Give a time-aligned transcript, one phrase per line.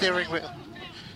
[0.00, 0.48] Steering wheel.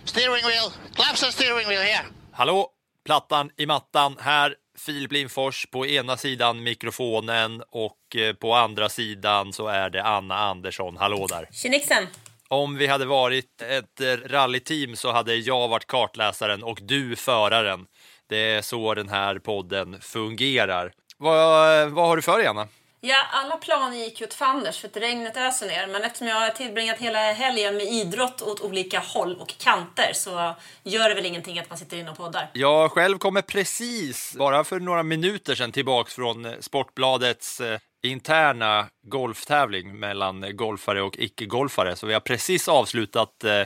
[0.03, 2.05] Steering wheel, claps and steering wheel here.
[2.31, 2.69] Hallå,
[3.05, 4.55] plattan i mattan här.
[4.77, 10.35] Filip Lindfors på ena sidan mikrofonen och eh, på andra sidan så är det Anna
[10.37, 10.97] Andersson.
[10.97, 11.49] Hallå där.
[11.51, 12.07] Tjenixen!
[12.47, 17.85] Om vi hade varit ett eh, rallyteam så hade jag varit kartläsaren och du föraren.
[18.29, 20.93] Det är så den här podden fungerar.
[21.17, 22.67] Vad, vad har du för dig, Anna?
[23.07, 25.87] Ja, alla planer gick ju åt fanders för att regnet öser ner.
[25.87, 30.55] Men eftersom jag har tillbringat hela helgen med idrott åt olika håll och kanter så
[30.83, 32.49] gör det väl ingenting att man sitter inne och poddar.
[32.53, 39.99] Jag själv kommer precis, bara för några minuter sedan, tillbaks från Sportbladets eh, interna golftävling
[39.99, 41.95] mellan golfare och icke-golfare.
[41.95, 43.61] Så vi har precis avslutat eh,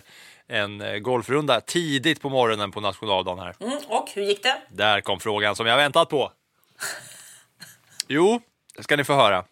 [0.47, 3.55] en golfrunda tidigt på morgonen på nationaldagen här.
[3.59, 4.61] Mm, och hur gick det?
[4.69, 6.31] Där kom frågan som jag väntat på.
[8.11, 8.41] Jo,
[8.79, 9.45] det ska ni få höra.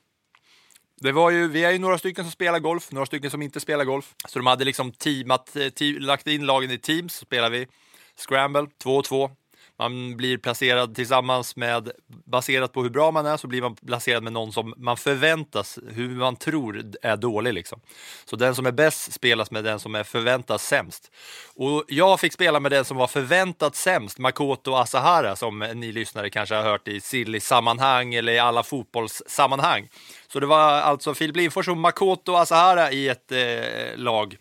[1.01, 3.59] Det var ju, vi är ju några stycken som spelar golf, några stycken som inte
[3.59, 4.15] spelar golf.
[4.27, 7.67] Så de hade liksom teamat, eh, te, lagt in lagen i teams, så spelar vi
[8.15, 9.31] scramble, 2 2.
[9.79, 11.91] Man blir placerad tillsammans med,
[12.25, 15.79] baserat på hur bra man är, så blir man placerad med någon som man förväntas,
[15.87, 17.81] hur man tror är dålig liksom.
[18.25, 21.11] Så den som är bäst spelas med den som är förväntas sämst.
[21.55, 26.29] Och jag fick spela med den som var förväntat sämst, Makoto Asahara, som ni lyssnare
[26.29, 29.87] kanske har hört i silly-sammanhang eller i alla fotbollssammanhang.
[30.27, 34.37] Så det var alltså Filip Lindfors och Makoto Asahara i ett eh, lag.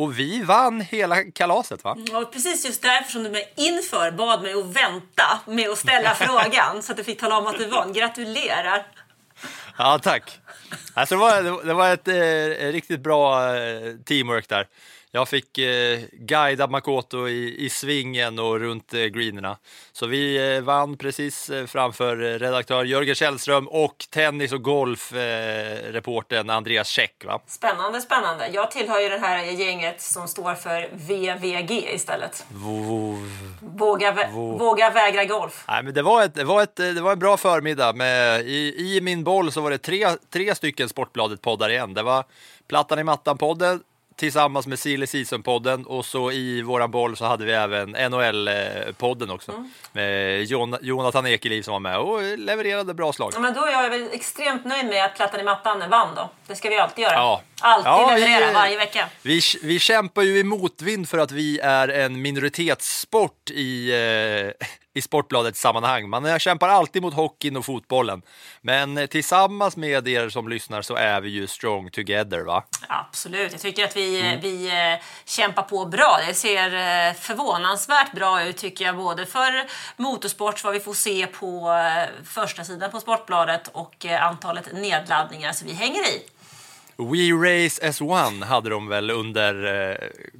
[0.00, 1.96] Och vi vann hela kalaset va?
[2.12, 6.14] Och precis just därför som du mig inför bad mig att vänta med att ställa
[6.14, 7.92] frågan så att du fick tala om att du vann.
[7.92, 8.86] Gratulerar!
[9.78, 10.40] Ja, tack.
[10.94, 14.66] Alltså, det, var, det var ett eh, riktigt bra eh, teamwork där.
[15.12, 19.56] Jag fick eh, guida Makoto i, i svingen och runt eh, greenerna.
[19.92, 26.50] Så vi eh, vann precis eh, framför eh, redaktör Jörgen Källström och tennis och golfreportern
[26.50, 27.24] eh, Andreas Käck.
[27.26, 27.40] Va?
[27.46, 28.48] Spännande, spännande.
[28.48, 32.44] Jag tillhör ju det här gänget som står för VVG istället.
[33.60, 35.64] Våga, vä- våga vägra golf.
[35.68, 37.92] Nej, men det, var ett, det, var ett, det var en bra förmiddag.
[37.92, 41.94] Med, i, I min boll så var det tre, tre stycken Sportbladet-poddar igen.
[41.94, 42.24] Det var
[42.68, 43.80] Plattan i mattan-podden
[44.20, 49.52] tillsammans med Silly Season-podden och så i våran boll så hade vi även NHL-podden också.
[49.92, 53.32] Med Jon, Jonathan Ekeliv som var med och levererade bra slag.
[53.34, 56.30] Ja, men då är jag väl extremt nöjd med att Plattan i mattan vann då.
[56.46, 57.14] Det ska vi alltid göra.
[57.14, 57.42] Ja.
[57.60, 59.08] Alltid Ja, leverera, vi- varje vecka.
[59.22, 65.00] Vi, vi kämpar ju i motvind för att vi är en minoritetssport i, eh, i
[65.02, 66.08] Sportbladets sammanhang.
[66.08, 68.22] Man kämpar alltid mot hockeyn och fotbollen.
[68.60, 72.64] Men eh, tillsammans med er som lyssnar så är vi ju strong together va?
[72.88, 74.40] Absolut, jag tycker att vi, Mm.
[74.40, 76.18] vi eh, kämpar på bra.
[76.28, 81.26] Det ser eh, förvånansvärt bra ut tycker jag, både för motorsport, vad vi får se
[81.26, 86.22] på eh, första sidan på Sportbladet och eh, antalet nedladdningar, så vi hänger i.
[86.96, 89.96] We Race as One hade de väl under eh,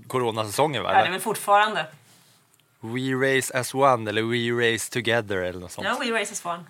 [0.08, 0.92] coronasäsongen va?
[0.94, 1.86] Ja, det är väl fortfarande.
[2.80, 5.86] We Race as One eller We Race Together eller något sånt.
[5.86, 6.64] Ja, We Races Farm.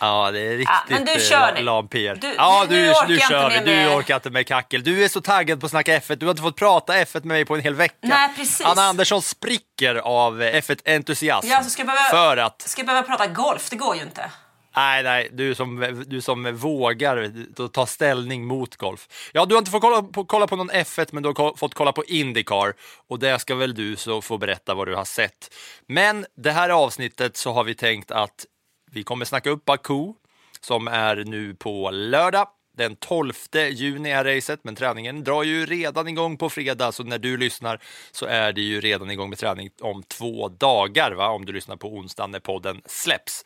[0.00, 1.62] Ja, det är riktigt Ja, men du eh, kör nu.
[1.62, 2.14] lam PR.
[2.14, 4.82] Du- ja, du, nu orkar du kör inte mer Du med- orkar inte med kackel.
[4.84, 6.14] Du är så taggad på att snacka F1.
[6.16, 7.94] Du har inte fått prata F1 med mig på en hel vecka.
[8.00, 8.66] Nej, precis.
[8.66, 11.46] Anna Andersson spricker av F1-entusiasm.
[11.46, 12.62] Ja, så ska jag behöva- För att...
[12.62, 13.70] Ska jag behöva prata golf?
[13.70, 14.30] Det går ju inte.
[14.76, 19.30] Nej, nej, du som, du som vågar ta ställning mot golf.
[19.32, 21.74] Ja, du har inte fått kolla på, kolla på någon F1, men du har fått
[21.74, 22.74] kolla på Indycar.
[23.08, 25.54] Och det ska väl du så få berätta vad du har sett.
[25.86, 28.46] Men det här avsnittet så har vi tänkt att
[28.90, 30.12] vi kommer snacka upp Baku,
[30.60, 32.48] som är nu på lördag
[32.80, 33.32] den 12
[33.70, 37.80] juni är racet, men träningen drar ju redan igång på fredag, så när du lyssnar
[38.12, 41.28] så är det ju redan igång med träning om två dagar, va?
[41.28, 43.44] om du lyssnar på onsdagen när podden släpps.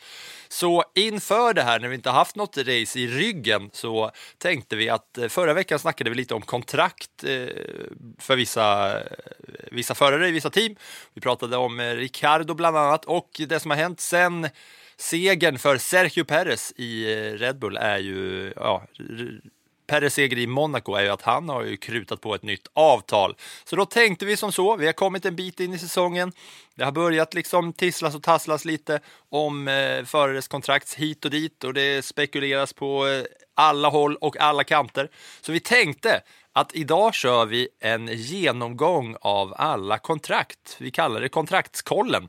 [0.48, 4.88] Så inför det här, när vi inte haft något race i ryggen, så tänkte vi
[4.88, 7.48] att eh, förra veckan snackade vi lite om kontrakt eh,
[8.18, 8.98] för vissa,
[9.70, 10.76] vissa förare i vissa team.
[11.14, 14.48] Vi pratade om eh, Ricardo bland annat och det som har hänt sen
[14.96, 18.86] segern för Sergio Perez i eh, Red Bull är ju, ja,
[19.86, 23.36] Perez seger i Monaco är ju att han har ju krutat på ett nytt avtal.
[23.64, 26.32] Så då tänkte vi som så, vi har kommit en bit in i säsongen.
[26.74, 31.64] Det har börjat liksom tisslas och tasslas lite om eh, förares kontrakt hit och dit
[31.64, 33.24] och det spekuleras på eh,
[33.54, 35.10] alla håll och alla kanter.
[35.40, 40.76] Så vi tänkte att idag kör vi en genomgång av alla kontrakt.
[40.78, 42.28] Vi kallar det kontraktskollen.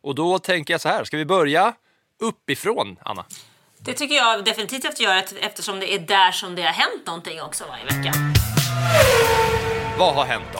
[0.00, 1.74] Och då tänker jag så här, ska vi börja
[2.22, 3.24] uppifrån, Anna?
[3.78, 7.42] Det tycker jag definitivt att göra eftersom det är där som det har hänt någonting
[7.42, 8.12] också varje vecka.
[9.98, 10.58] Vad har hänt då?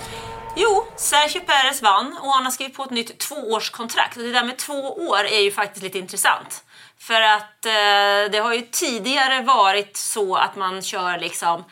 [0.56, 4.16] Jo, Sergio Perez vann och han har skrivit på ett nytt tvåårskontrakt.
[4.16, 6.64] Och det där med två år är ju faktiskt lite intressant.
[6.98, 11.64] För att eh, det har ju tidigare varit så att man kör liksom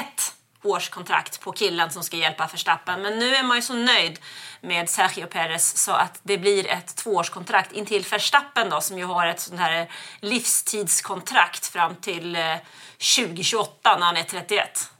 [0.00, 3.02] ett årskontrakt på killen som ska hjälpa Verstappen.
[3.02, 4.18] Men nu är man ju så nöjd
[4.60, 9.26] med Sergio Perez så att det blir ett tvåårskontrakt intill Verstappen då som ju har
[9.26, 12.56] ett sånt här livstidskontrakt fram till eh,
[13.16, 14.90] 2028 när han är 31.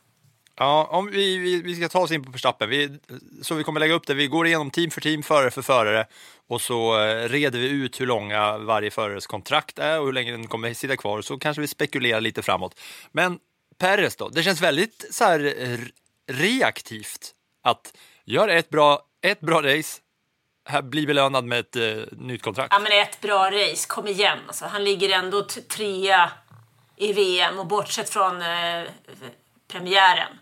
[0.57, 2.71] Ja, om vi, vi, vi ska ta oss in på Verstappen.
[2.71, 2.99] Vi,
[3.43, 4.15] så vi kommer lägga upp det.
[4.15, 6.07] Vi går igenom team för team, förare för förare
[6.49, 10.31] och så eh, reder vi ut hur långa varje förares kontrakt är och hur länge
[10.31, 11.23] den kommer sitta kvar.
[11.23, 12.81] Så kanske vi spekulerar lite framåt.
[13.13, 13.39] Men
[13.79, 14.29] Peres då?
[14.29, 15.55] Det känns väldigt så här
[16.27, 20.01] reaktivt att göra ett bra, ett bra race,
[20.69, 22.73] här blir belönad med ett eh, nytt kontrakt.
[22.73, 24.39] Ja, men ett bra race, kom igen.
[24.47, 26.31] Alltså, han ligger ändå trea
[26.97, 28.85] i VM och bortsett från eh,
[29.69, 30.39] premiären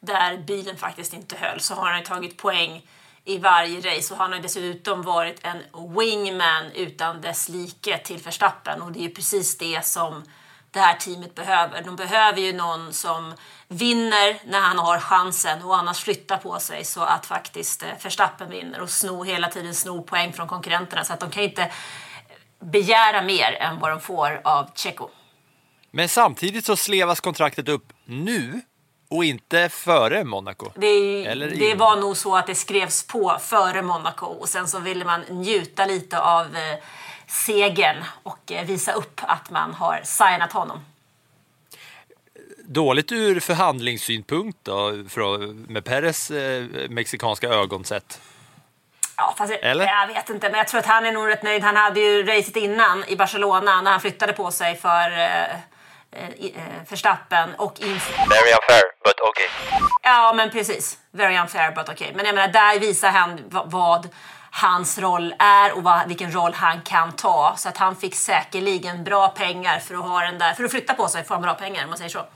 [0.00, 2.86] där bilen faktiskt inte höll så har han ju tagit poäng
[3.24, 5.58] i varje race och han har dessutom varit en
[5.96, 10.24] wingman utan dess like till Verstappen och det är ju precis det som
[10.74, 11.82] det här teamet behöver.
[11.82, 13.34] De behöver ju någon som
[13.68, 18.50] vinner när han har chansen och annars flyttar på sig så att faktiskt eh, Verstappen
[18.50, 21.72] vinner och snor hela tiden snor poäng från konkurrenterna så att de kan inte
[22.60, 25.08] begära mer än vad de får av Checo.
[25.90, 28.60] Men samtidigt så slevas kontraktet upp nu
[29.10, 30.70] och inte före Monaco?
[30.74, 35.04] Det, det var nog så att det skrevs på före Monaco och sen så ville
[35.04, 36.78] man njuta lite av eh,
[37.34, 40.84] segern och eh, visa upp att man har signat honom.
[42.64, 44.92] Dåligt ur förhandlingssynpunkt då,
[45.68, 48.20] med Perez eh, mexikanska ögon sett?
[49.16, 49.86] Ja, fast Eller?
[49.86, 51.62] jag vet inte, men jag tror att han är nog rätt nöjd.
[51.62, 55.56] Han hade ju racet innan i Barcelona när han flyttade på sig för eh,
[56.88, 57.78] Verstappen och.
[57.80, 59.46] Very unfair, but okay.
[60.02, 60.98] Ja, men precis.
[61.10, 62.12] Very unfair, but okay.
[62.14, 64.08] Men jag menar, där visar han vad
[64.62, 67.54] hans roll är och vad, vilken roll han kan ta.
[67.58, 70.94] Så att han fick säkerligen bra pengar för att ha den där, för att flytta
[70.94, 72.26] på sig får han bra pengar om man säger så.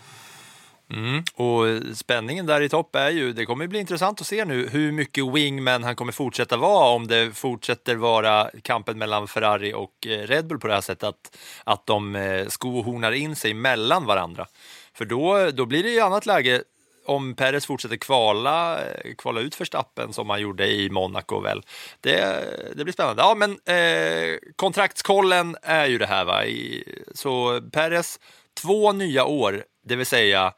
[0.90, 1.22] Mm.
[1.34, 4.92] Och spänningen där i topp är ju, det kommer bli intressant att se nu hur
[4.92, 10.18] mycket wingman han kommer fortsätta vara om det fortsätter vara kampen mellan Ferrari och eh,
[10.18, 14.46] Red Bull på det här sättet att, att de eh, skohornar in sig mellan varandra.
[14.94, 16.62] För då, då blir det i annat läge
[17.08, 21.62] om Perez fortsätter kvala, eh, kvala ut för stappen som han gjorde i Monaco väl.
[22.00, 22.44] Det,
[22.76, 23.22] det blir spännande.
[23.22, 26.44] Ja, men eh, kontraktskollen är ju det här va.
[26.44, 26.84] I,
[27.14, 28.20] så Perez,
[28.54, 30.52] två nya år, det vill säga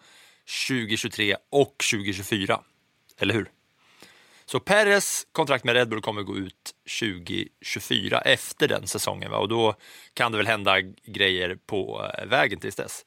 [0.69, 2.61] 2023 och 2024.
[3.21, 3.51] Eller hur?
[4.51, 6.55] Så Perez kontrakt med Red Bull kommer gå ut
[7.01, 9.37] 2024 efter den säsongen va?
[9.37, 9.75] och då
[10.15, 13.05] kan det väl hända grejer på eh, vägen tills dess.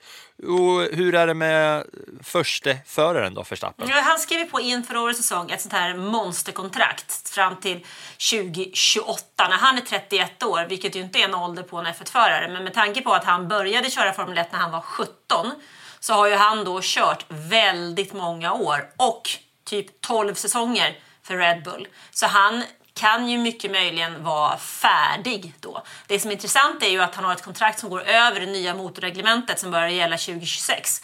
[0.48, 1.84] Och hur är det med
[2.24, 3.88] förste föraren då, Verstappen?
[3.90, 7.86] Ja, han skrev på inför årets säsong ett sånt här monsterkontrakt fram till
[8.32, 12.50] 2028 när han är 31 år, vilket ju inte är en ålder på en F1-förare,
[12.54, 15.52] men med tanke på att han började köra Formel 1 när han var 17
[16.00, 19.30] så har ju han då kört väldigt många år och
[19.64, 21.88] typ 12 säsonger för Red Bull.
[22.12, 22.64] Så han
[22.94, 25.84] kan ju mycket möjligen vara färdig då.
[26.08, 28.46] Det som är intressant är ju att han har ett kontrakt som går över det
[28.46, 31.02] nya motorreglementet som börjar gälla 2026.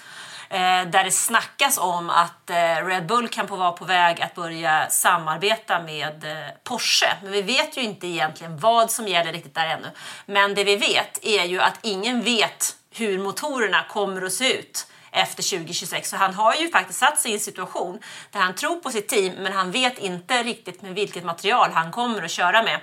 [0.51, 4.35] Eh, där det snackas om att eh, Red Bull kan på vara på väg att
[4.35, 7.07] börja samarbeta med eh, Porsche.
[7.23, 9.88] Men vi vet ju inte egentligen vad som gäller riktigt där ännu.
[10.25, 14.88] Men det vi vet är ju att ingen vet hur motorerna kommer att se ut
[15.12, 16.10] efter 2026.
[16.10, 18.00] Så han har ju faktiskt satt sig i en situation
[18.32, 21.92] där han tror på sitt team men han vet inte riktigt med vilket material han
[21.92, 22.80] kommer att köra med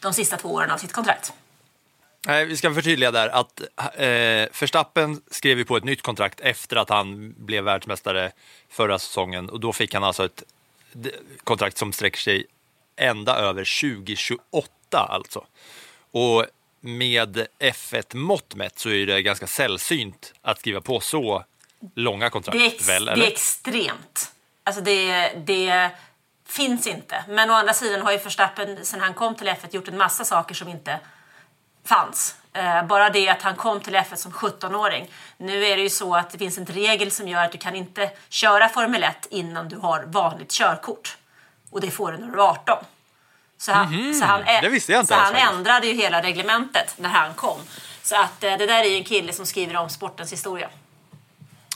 [0.00, 1.32] de sista två åren av sitt kontrakt.
[2.26, 6.76] Nej, vi ska förtydliga där att eh, Verstappen skrev ju på ett nytt kontrakt efter
[6.76, 8.32] att han blev världsmästare
[8.70, 10.42] förra säsongen och då fick han alltså ett
[11.44, 12.46] kontrakt som sträcker sig
[12.96, 15.44] ända över 2028 alltså.
[16.10, 16.46] Och
[16.86, 21.44] med F1-mått mätt så är det ganska sällsynt att skriva på så
[21.94, 22.58] långa kontrakt.
[22.58, 24.32] Det är, ex, väl, det är extremt.
[24.64, 25.90] Alltså det, det
[26.48, 27.24] finns inte.
[27.28, 30.24] Men å andra sidan har ju Verstappen sen han kom till F1 gjort en massa
[30.24, 31.00] saker som inte
[31.84, 32.36] fanns.
[32.52, 35.10] Eh, bara det att han kom till F1 som 17-åring.
[35.36, 37.76] Nu är det ju så att det finns en regel som gör att du kan
[37.76, 41.16] inte köra Formel 1 innan du har vanligt körkort.
[41.70, 42.84] Och det får du när du är 18.
[43.58, 44.48] Så han, så han, Mhm.
[44.62, 45.52] Det visste jag inte så ens han faktiskt.
[45.58, 47.60] ändrade ju hela reglementet när han kom.
[48.02, 50.68] Så att eh, det där är ju en kille som skriver om sportens historia.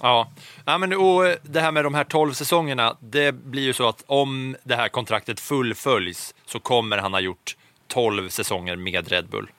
[0.03, 0.31] Ja,
[0.65, 4.05] ja men, och det här med de här 12 säsongerna, det blir ju så att
[4.07, 7.57] om det här kontraktet fullföljs så kommer han ha gjort
[7.89, 9.51] 12 säsonger med Red Bull.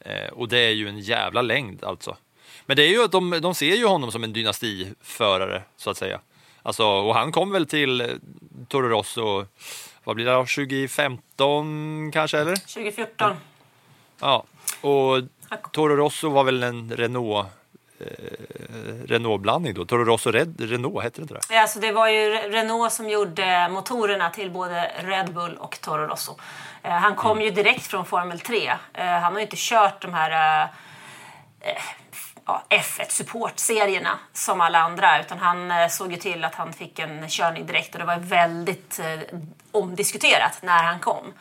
[0.00, 2.16] Eh, och det är ju en jävla längd alltså.
[2.66, 5.96] Men det är ju att de, de ser ju honom som en dynastiförare så att
[5.96, 6.20] säga.
[6.62, 8.06] Alltså, och han kom väl till eh,
[8.68, 9.46] Toro Rosso,
[10.10, 10.38] vad blir det, då?
[10.46, 12.56] 2015 kanske eller?
[12.56, 13.36] 2014.
[14.20, 14.44] Ja,
[14.80, 15.18] och
[15.72, 17.46] Toro Rosso var väl en Renault
[18.00, 18.06] eh,
[19.06, 19.84] Renault-blandning då?
[19.84, 21.40] Toro Rosso Red, Renault, hette det inte det?
[21.50, 26.06] Ja, alltså det var ju Renault som gjorde motorerna till både Red Bull och Toro
[26.06, 26.38] Rosso.
[26.82, 27.44] Eh, han kom Mm.
[27.44, 28.68] ju direkt från Formel 3.
[28.94, 30.68] Eh, han har ju inte kört de här
[32.50, 37.28] ja, F1-supportserierna som alla andra utan han eh, såg ju till att han fick en
[37.28, 39.38] körning direkt och det var väldigt eh,
[39.72, 41.32] omdiskuterat när han kom.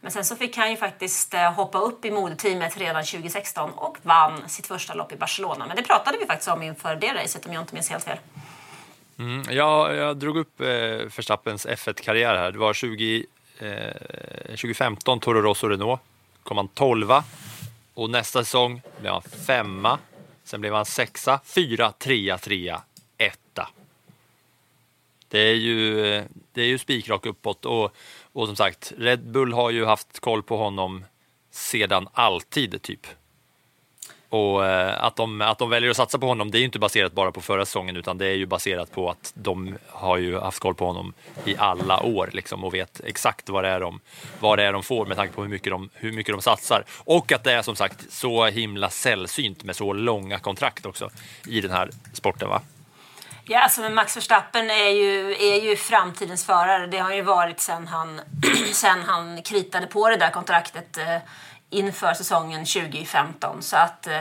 [0.00, 3.98] Men sen så fick han ju faktiskt eh, hoppa upp i moderteamet redan 2016 och
[4.02, 5.66] vann sitt första lopp i Barcelona.
[5.66, 8.18] Men det pratade vi faktiskt om inför det racet om jag inte minns helt fel.
[9.18, 12.52] Mm, ja, jag drog upp eh, Verstappens F1-karriär här.
[12.52, 13.26] Det var 20,
[13.58, 13.68] eh,
[14.46, 16.00] 2015 Toro Rosso Renault.
[16.42, 17.12] kom han 12
[17.94, 19.98] och nästa säsong blev han femma.
[20.46, 22.82] Sen blev han sexa, fyra, trea, trea,
[23.18, 23.68] etta.
[25.28, 25.94] Det är ju,
[26.52, 27.96] det är ju spikrak uppåt och,
[28.32, 31.04] och som sagt, Red Bull har ju haft koll på honom
[31.50, 33.06] sedan alltid typ.
[34.28, 36.78] Och eh, att de, att de väljer att satsa på honom, det är ju inte
[36.78, 40.38] baserat bara på förra säsongen, utan det är ju baserat på att de har ju
[40.38, 41.14] haft koll på honom
[41.44, 44.00] i alla år liksom, och vet exakt vad det, är de,
[44.40, 46.84] vad det är de får med tanke på hur mycket, de, hur mycket de satsar.
[47.04, 51.10] Och att det är som sagt så himla sällsynt med så långa kontrakt också
[51.46, 52.48] i den här sporten.
[52.48, 52.62] va?
[53.48, 56.86] Ja, alltså men Max Verstappen är ju, är ju framtidens förare.
[56.86, 58.20] Det har han ju varit sen han,
[58.72, 61.16] sen han kritade på det där kontraktet eh,
[61.70, 63.62] inför säsongen 2015.
[63.62, 64.14] Så att eh,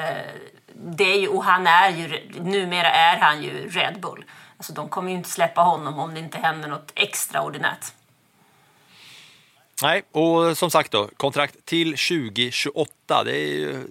[0.73, 4.25] det är ju, och han är ju, numera är han ju Red Bull.
[4.57, 7.85] Alltså de kommer ju inte släppa honom om det inte händer något extraordinärt.
[9.81, 13.23] Nej, och som sagt då, kontrakt till 2028.
[13.23, 13.87] Det är ju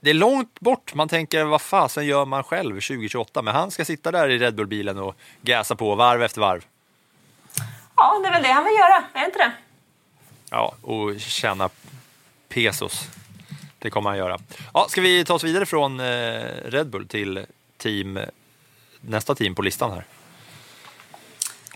[0.00, 0.94] det är långt bort.
[0.94, 3.42] Man tänker, vad fasen gör man själv 2028?
[3.42, 6.64] Men han ska sitta där i Red Bull-bilen och gasa på varv efter varv.
[7.96, 9.52] Ja, det är väl det han vill göra, är det inte det?
[10.50, 11.68] Ja, och tjäna
[12.56, 13.08] pesos.
[13.78, 14.38] Det kommer han göra.
[14.74, 16.04] Ja, ska vi ta oss vidare från eh,
[16.64, 17.46] Red Bull till
[17.78, 18.18] team,
[19.00, 20.04] nästa team på listan här?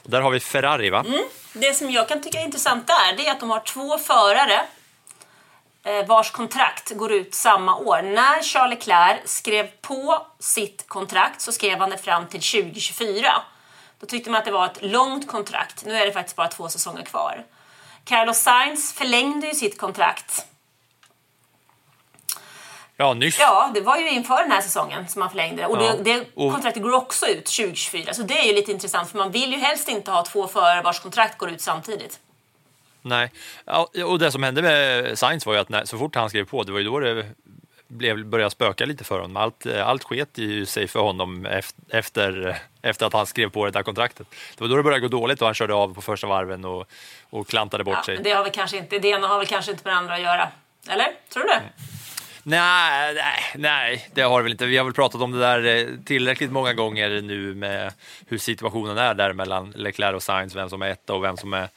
[0.03, 1.05] Där har vi Ferrari, va?
[1.09, 1.25] Mm.
[1.53, 4.61] Det som jag kan tycka är intressant där, det är att de har två förare
[5.85, 8.03] eh, vars kontrakt går ut samma år.
[8.03, 13.33] När Charles Leclerc skrev på sitt kontrakt så skrev han det fram till 2024.
[14.01, 15.85] Då tyckte man att det var ett långt kontrakt.
[15.85, 17.45] Nu är det faktiskt bara två säsonger kvar.
[18.05, 20.47] Carlos Sainz förlängde ju sitt kontrakt.
[23.00, 23.38] Ja, nyss.
[23.40, 25.66] Ja, det var ju inför den här säsongen som man förlängde.
[25.66, 25.95] Och Ja.
[26.02, 28.14] det, Och- kontraktet går också ut 2024.
[28.14, 30.83] Så det är ju lite intressant för man vill ju helst inte ha två förare
[30.83, 32.19] vars kontrakt går ut samtidigt.
[33.02, 33.33] Nej,
[34.07, 36.62] och det som hände med Sainz var ju att när, så fort han skrev på,
[36.62, 37.26] det var ju då det
[37.88, 39.37] blev, började spöka lite för honom.
[39.37, 43.71] Allt, allt sket ju sig för honom ef- efter, efter att han skrev på det
[43.71, 44.26] där kontraktet.
[44.30, 46.87] Det var då det började gå dåligt och han körde av på första varven och,
[47.30, 48.19] och klantade bort Ja, sig.
[48.23, 50.21] det har väl kanske inte, det ena har väl kanske inte med det andra att
[50.23, 50.49] göra.
[50.88, 51.07] Eller?
[51.33, 51.62] Tror du det?
[52.42, 54.66] Nej, nej, nej, det har det väl inte.
[54.66, 57.92] Vi har väl pratat om det där eh, tillräckligt många gånger nu med
[58.26, 61.52] hur situationen är där mellan Leclerc och Sainz, vem som är etta och vem som
[61.52, 61.68] är,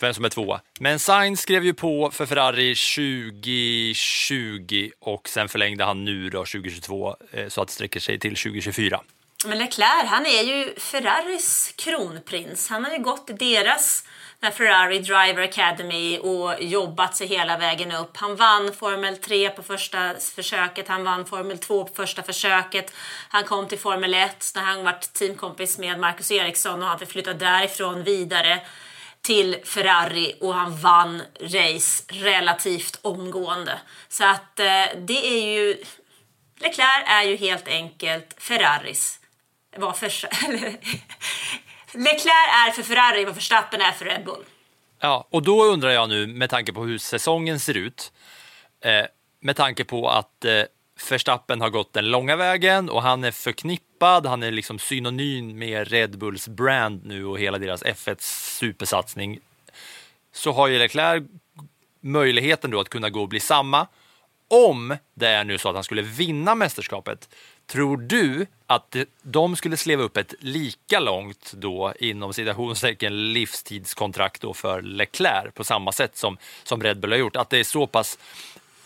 [0.00, 0.60] vem som är tvåa.
[0.80, 7.16] Men Sainz skrev ju på för Ferrari 2020 och sen förlängde han nu då 2022
[7.32, 9.00] eh, så att det sträcker sig till 2024.
[9.46, 12.68] Men Leclerc, han är ju Ferraris kronprins.
[12.68, 14.04] Han har ju gått i deras
[14.50, 18.16] Ferrari Driver Academy och jobbat sig hela vägen upp.
[18.16, 22.94] Han vann Formel 3 på första försöket, han vann Formel 2 på första försöket.
[23.28, 27.10] Han kom till Formel 1 när han var teamkompis med Marcus Ericsson och han fick
[27.10, 28.60] flytta därifrån vidare.
[29.22, 33.80] till Ferrari och han vann race relativt omgående.
[34.08, 35.76] Så att eh, det är ju...
[36.58, 39.18] Leclerc är ju helt enkelt Ferraris...
[39.76, 40.08] Vad för,
[41.94, 44.44] Leclerc är för Ferrari vad Verstappen är för Red Bull.
[45.00, 48.12] Ja, och då undrar jag nu med tanke på hur säsongen ser ut,
[48.84, 49.06] eh,
[49.40, 50.62] med tanke på att eh,
[51.10, 55.88] Verstappen har gått den långa vägen och han är förknippad, han är liksom synonym med
[55.88, 58.16] Red Bulls brand nu och hela deras F1
[58.58, 59.40] supersatsning.
[60.32, 61.24] Så har ju Leclerc
[62.00, 63.86] möjligheten då att kunna gå och bli samma
[64.48, 67.28] om det är nu så att han skulle vinna mästerskapet.
[67.66, 74.54] Tror du att de skulle sleva upp ett lika långt då inom citationstecken livstidskontrakt då
[74.54, 77.36] för Leclerc på samma sätt som, som Red Bull har gjort?
[77.36, 78.18] Att det är så pass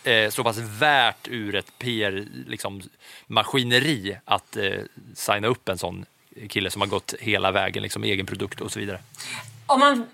[0.03, 4.81] eh, så pass värt ur ett PR-maskineri liksom, att eh,
[5.13, 6.05] signa upp en sån
[6.49, 9.01] kille som har gått hela vägen, liksom egen produkt och så vidare.
[9.65, 10.05] Om man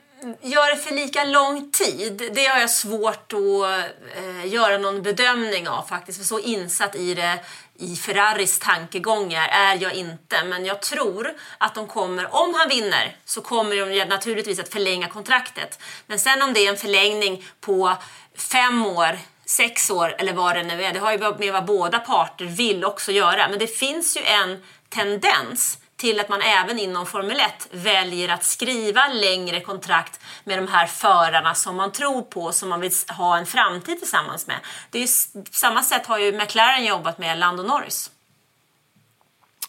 [0.41, 5.67] gör det för lika lång tid, det har jag svårt att eh, göra någon bedömning
[5.67, 6.17] av faktiskt.
[6.17, 7.39] För så insatt i det
[7.77, 10.43] i Ferraris tankegångar är jag inte.
[10.43, 15.07] Men jag tror att de kommer, om han vinner, så kommer de naturligtvis att förlänga
[15.07, 15.79] kontraktet.
[16.07, 17.93] Men sen om det är en förlängning på
[18.37, 20.93] fem år sex år eller vad det nu är.
[20.93, 23.49] Det har ju med vad båda parter vill också göra.
[23.49, 28.43] Men det finns ju en tendens till att man även inom Formel 1 väljer att
[28.43, 33.37] skriva längre kontrakt med de här förarna som man tror på, som man vill ha
[33.37, 34.55] en framtid tillsammans med.
[34.89, 35.07] Det är ju,
[35.51, 38.11] samma sätt har ju McLaren jobbat med Lando Norris.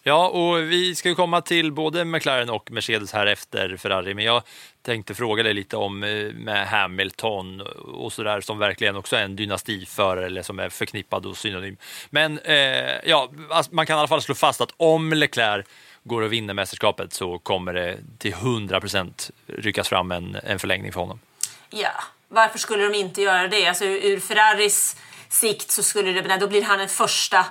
[0.03, 4.25] Ja, och vi ska ju komma till både McLaren och Mercedes här efter Ferrari, men
[4.25, 4.43] jag
[4.83, 7.61] tänkte fråga dig lite om eh, med Hamilton
[7.95, 11.77] och så där som verkligen också är en dynastiförare eller som är förknippad och synonym.
[12.11, 12.55] Men eh,
[13.05, 15.67] ja, alltså, man kan i alla fall slå fast att om Leclerc
[16.05, 20.93] går och vinner mästerskapet så kommer det till 100 procent ryckas fram en, en förlängning
[20.93, 21.19] för honom.
[21.71, 21.93] Ja,
[22.29, 23.67] varför skulle de inte göra det?
[23.67, 24.97] Alltså ur Ferraris
[25.29, 27.47] sikt så skulle det, då blir han den första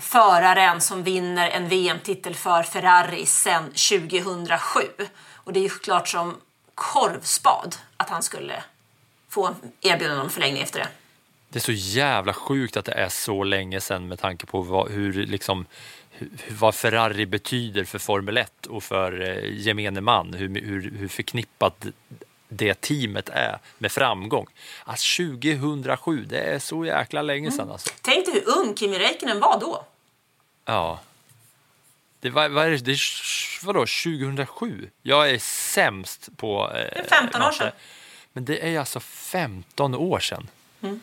[0.00, 4.80] föraren som vinner en VM-titel för Ferrari sedan 2007.
[5.34, 6.36] Och det är ju klart som
[6.74, 8.62] korvspad att han skulle
[9.28, 10.88] få erbjudande om förlängning efter det.
[11.48, 14.90] Det är så jävla sjukt att det är så länge sedan med tanke på vad,
[14.90, 15.66] hur, liksom,
[16.50, 20.34] vad Ferrari betyder för Formel 1 och för eh, gemene man.
[20.34, 21.86] Hur, hur, hur förknippat
[22.48, 24.46] det teamet är med framgång.
[24.84, 27.70] Alltså 2007, det är så jäkla länge sedan.
[27.70, 27.90] Alltså.
[28.00, 29.84] Tänk dig hur ung Kimi Räikkönen var då.
[30.64, 31.00] Ja.
[32.20, 32.98] Det var, vad är det, det
[33.62, 34.90] vadå, 2007?
[35.02, 37.72] Jag är sämst på eh, Det är 15 år sedan.
[38.32, 40.48] Men det är alltså 15 år sedan.
[40.82, 41.00] Mm.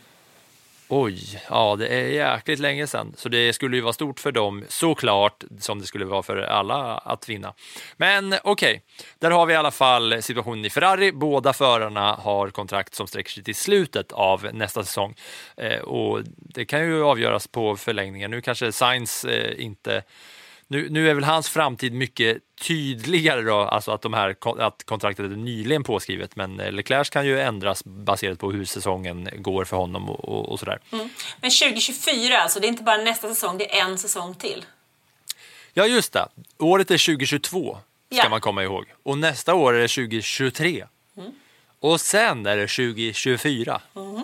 [0.92, 3.14] Oj, ja det är jäkligt länge sedan.
[3.18, 6.98] Så det skulle ju vara stort för dem såklart, som det skulle vara för alla
[6.98, 7.54] att vinna.
[7.98, 8.80] Men okej, okay.
[9.20, 11.12] där har vi i alla fall situationen i Ferrari.
[11.12, 15.16] Båda förarna har kontrakt som sträcker sig till slutet av nästa säsong.
[15.58, 18.32] Eh, och det kan ju avgöras på förlängningen.
[18.32, 20.04] Nu kanske Sainz eh, inte
[20.72, 25.26] nu, nu är väl hans framtid mycket tydligare då, alltså att, de här, att kontraktet
[25.26, 29.78] är nyligen påskrivet, men eh, Leclerc kan ju ändras baserat på hur säsongen går för
[29.78, 30.80] honom och, och, och sådär.
[30.92, 31.10] Mm.
[31.42, 34.66] Men 2024, alltså det är inte bara nästa säsong, det är en säsong till.
[35.74, 36.28] Ja, just det.
[36.58, 37.78] Året är 2022,
[38.12, 38.30] ska ja.
[38.30, 38.86] man komma ihåg.
[39.04, 40.86] Och nästa år är det 2023.
[41.18, 41.32] Mm.
[41.80, 43.82] Och sen är det 2024.
[43.96, 44.22] Mm.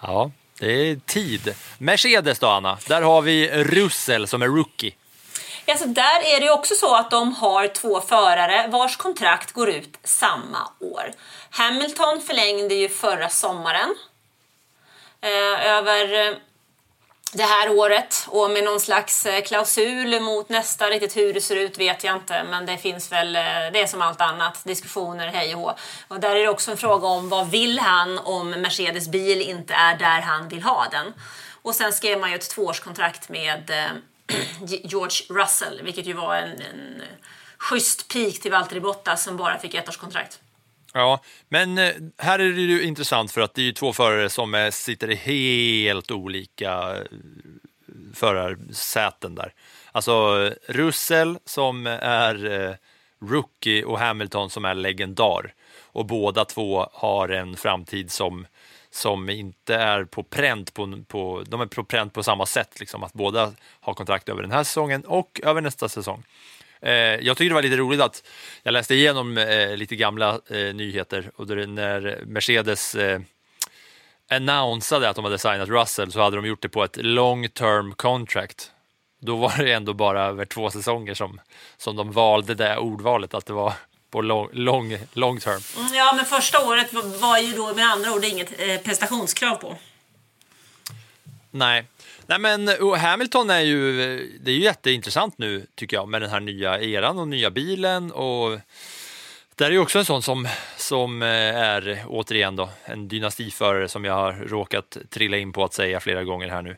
[0.00, 1.54] Ja, det är tid.
[1.78, 2.78] Mercedes då, Anna?
[2.88, 4.92] Där har vi Russell som är rookie.
[5.68, 9.98] Alltså där är det också så att de har två förare vars kontrakt går ut
[10.04, 11.12] samma år.
[11.50, 13.96] Hamilton förlängde ju förra sommaren
[15.20, 16.36] eh, över eh,
[17.32, 20.90] det här året och med någon slags eh, klausul mot nästa.
[20.90, 23.86] Riktigt hur det ser ut vet jag inte, men det finns väl, eh, det är
[23.86, 25.74] som allt annat, diskussioner hej och hå.
[26.08, 29.74] Och där är det också en fråga om vad vill han om Mercedes bil inte
[29.74, 31.14] är där han vill ha den.
[31.62, 33.70] Och sen skrev man ju ett tvåårskontrakt med
[34.84, 37.02] George Russell, vilket ju var en, en
[37.58, 40.40] schysst pik till Valtteri Bottas som bara fick ett års kontrakt.
[40.92, 44.30] Ja, men eh, här är det ju intressant för att det är ju två förare
[44.30, 47.02] som sitter i helt olika eh,
[48.14, 49.52] förarsäten där.
[49.92, 52.74] Alltså Russell som är eh,
[53.20, 55.54] rookie och Hamilton som är legendar.
[55.92, 58.46] Och båda två har en framtid som
[58.96, 63.02] som inte är på pränt på, på, de är på pränt på samma sätt, liksom,
[63.02, 66.22] att båda har kontrakt över den här säsongen och över nästa säsong.
[66.80, 68.28] Eh, jag tycker det var lite roligt att
[68.62, 73.20] jag läste igenom eh, lite gamla eh, nyheter och det, när Mercedes eh,
[74.28, 77.94] annonsade att de hade signat Russell så hade de gjort det på ett long term
[77.94, 78.70] contract.
[79.20, 81.40] Då var det ändå bara över två säsonger som,
[81.76, 83.72] som de valde det ordvalet, att det var
[84.16, 85.60] på long, long, long term.
[85.78, 89.76] Mm, Ja, men första året var- ju då med andra ord inget eh, prestationskrav på.
[91.50, 91.84] Nej.
[92.26, 93.92] Nej men Hamilton är ju,
[94.40, 98.12] det är ju jätteintressant nu tycker jag med den här nya eran och nya bilen
[98.12, 98.60] och
[99.54, 104.04] där är ju också en sån som, som eh, är återigen då en dynastiförare som
[104.04, 106.76] jag har råkat trilla in på att säga flera gånger här nu.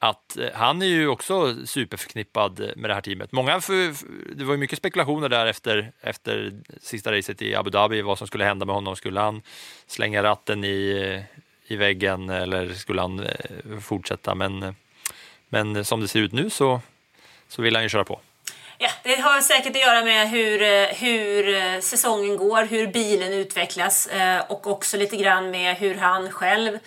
[0.00, 3.32] Att eh, han är ju också superförknippad med det här teamet.
[3.32, 3.94] Många, för,
[4.36, 8.26] det var ju mycket spekulationer där efter, efter sista racet i Abu Dhabi, vad som
[8.26, 8.96] skulle hända med honom.
[8.96, 9.42] Skulle han
[9.86, 11.22] slänga ratten i,
[11.66, 14.34] i väggen eller skulle han eh, fortsätta?
[14.34, 14.74] Men,
[15.48, 16.80] men som det ser ut nu så,
[17.48, 18.20] så vill han ju köra på.
[18.78, 24.08] Ja, det har säkert att göra med hur, eh, hur säsongen går, hur bilen utvecklas
[24.48, 26.78] och också lite grann med hur han själv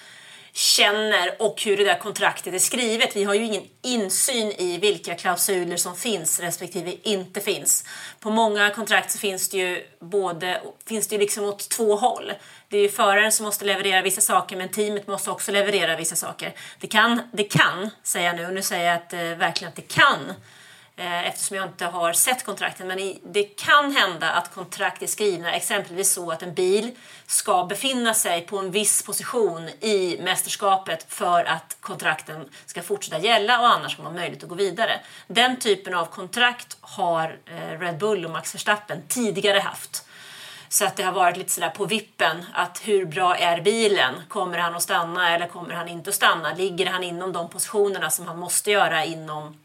[0.53, 3.15] känner och hur det där kontraktet är skrivet.
[3.15, 7.85] Vi har ju ingen insyn i vilka klausuler som finns respektive inte finns.
[8.19, 12.33] På många kontrakt så finns det ju både, finns det ju liksom åt två håll.
[12.69, 16.15] Det är ju föraren som måste leverera vissa saker men teamet måste också leverera vissa
[16.15, 16.53] saker.
[16.79, 19.75] Det kan, det kan säger jag nu, och nu säger jag att, eh, verkligen att
[19.75, 20.33] det kan
[21.01, 22.87] Eh, eftersom jag inte har sett kontrakten.
[22.87, 26.91] Men det kan hända att kontrakt är skrivna exempelvis så att en bil
[27.25, 33.59] ska befinna sig på en viss position i mästerskapet för att kontrakten ska fortsätta gälla
[33.59, 34.99] och annars har man möjlighet att gå vidare.
[35.27, 40.05] Den typen av kontrakt har eh, Red Bull och Max Verstappen tidigare haft.
[40.69, 44.13] Så att det har varit lite sådär på vippen att hur bra är bilen?
[44.27, 46.53] Kommer han att stanna eller kommer han inte att stanna?
[46.53, 49.57] Ligger han inom de positionerna som han måste göra inom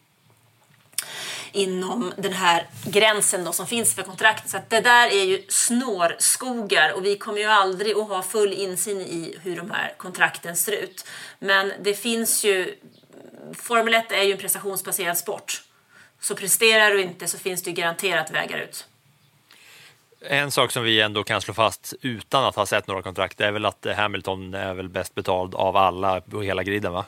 [1.56, 4.50] inom den här gränsen då som finns för kontraktet.
[4.50, 8.52] Så att det där är ju snårskogar och vi kommer ju aldrig att ha full
[8.52, 11.04] insyn i hur de här kontrakten ser ut.
[11.38, 12.74] Men det finns ju,
[13.54, 15.62] Formel 1 är ju en prestationsbaserad sport.
[16.20, 18.86] Så presterar du inte så finns det ju garanterat vägar ut.
[20.20, 23.52] En sak som vi ändå kan slå fast utan att ha sett några kontrakt är
[23.52, 27.04] väl att Hamilton är väl bäst betald av alla på hela griden va?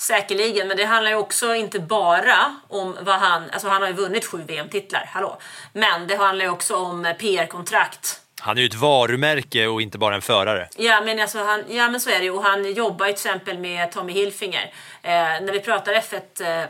[0.00, 3.50] Säkerligen, men det handlar ju också inte bara om vad han...
[3.50, 5.38] Alltså han har ju vunnit sju VM-titlar, hallå.
[5.72, 8.20] Men det handlar ju också om PR-kontrakt.
[8.40, 10.68] Han är ju ett varumärke och inte bara en förare.
[10.76, 12.30] Ja men, alltså han, ja, men så är det ju.
[12.30, 14.72] Och han jobbar ju till exempel med Tommy Hilfiger.
[15.02, 16.68] Eh, när vi pratar F1 eh,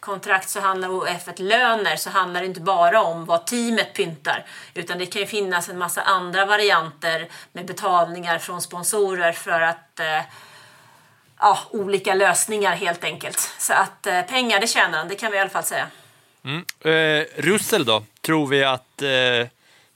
[0.00, 4.44] kontrakt så handlar och F1-löner så handlar det inte bara om vad teamet pyntar.
[4.74, 10.00] Utan det kan ju finnas en massa andra varianter med betalningar från sponsorer för att
[10.00, 10.20] eh,
[11.40, 13.38] ja, olika lösningar helt enkelt.
[13.58, 15.86] Så att eh, pengar det tjänar han, det kan vi i alla fall säga.
[16.84, 18.04] Eh, Russell då?
[18.20, 19.48] Tror vi att eh,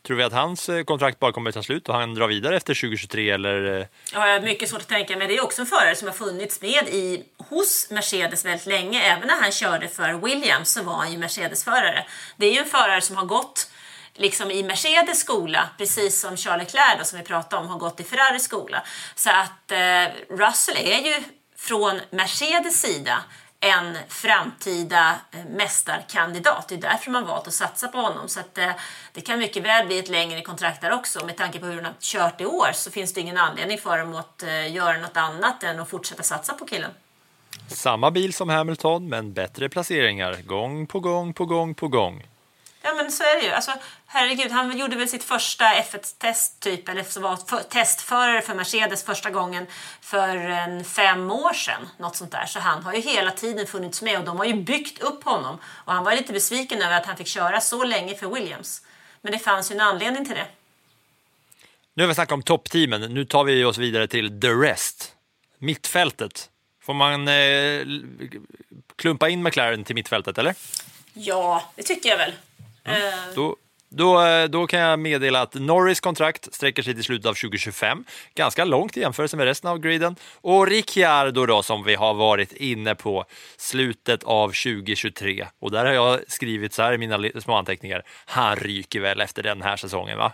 [0.06, 2.56] Tror vi att hans eh, kontrakt bara kommer att ta slut och han drar vidare
[2.56, 3.80] efter 2023 eller?
[3.80, 5.26] eh, Ja, mycket svårt att tänka mig.
[5.28, 9.02] Det är också en förare som har funnits med i, hos Mercedes väldigt länge.
[9.02, 12.04] Även när han körde för Williams så var han ju Mercedes-förare.
[12.36, 13.67] Det är ju en förare som har gått
[14.18, 18.00] liksom i Mercedes skola, precis som Charles Leclerc då, som vi pratade om har gått
[18.00, 18.82] i Ferraris skola.
[19.14, 21.22] Så att eh, Russell är ju
[21.56, 23.24] från Mercedes sida
[23.60, 26.68] en framtida eh, mästarkandidat.
[26.68, 28.28] Det är därför man valt att satsa på honom.
[28.28, 28.70] Så att, eh,
[29.12, 31.26] det kan mycket väl bli ett längre kontrakt där också.
[31.26, 33.98] Med tanke på hur han har kört i år så finns det ingen anledning för
[33.98, 36.90] dem att eh, göra något annat än att fortsätta satsa på killen.
[37.68, 42.26] Samma bil som Hamilton men bättre placeringar gång på gång på gång på gång.
[42.82, 43.52] Ja men så är det ju.
[43.52, 43.72] Alltså,
[44.06, 49.04] herregud, han gjorde väl sitt första F1-test typ, eller så var för, testförare för Mercedes
[49.04, 49.66] första gången
[50.00, 51.88] för en fem år sedan.
[51.98, 52.46] Något sånt där.
[52.46, 55.58] Så han har ju hela tiden funnits med och de har ju byggt upp honom.
[55.64, 58.82] Och han var lite besviken över att han fick köra så länge för Williams.
[59.20, 60.46] Men det fanns ju en anledning till det.
[61.94, 65.14] Nu har vi snackat om toppteamen, nu tar vi oss vidare till the rest.
[65.58, 66.50] Mittfältet.
[66.82, 67.86] Får man eh,
[68.96, 70.54] klumpa in McLaren till mittfältet eller?
[71.12, 72.32] Ja, det tycker jag väl.
[72.88, 73.56] Eh, Då,
[73.90, 78.04] då, eh, då kan jag meddela att Norris kontrakt sträcker sig till slutet av 2025.
[78.34, 80.16] Ganska långt i jämförelse med resten av griden.
[80.40, 83.24] Och Ricciardo då, som vi har varit inne på,
[83.56, 85.46] slutet av 2023.
[85.60, 88.02] Och där har jag skrivit så här i mina små anteckningar.
[88.26, 90.32] Han ryker väl efter den här säsongen, va?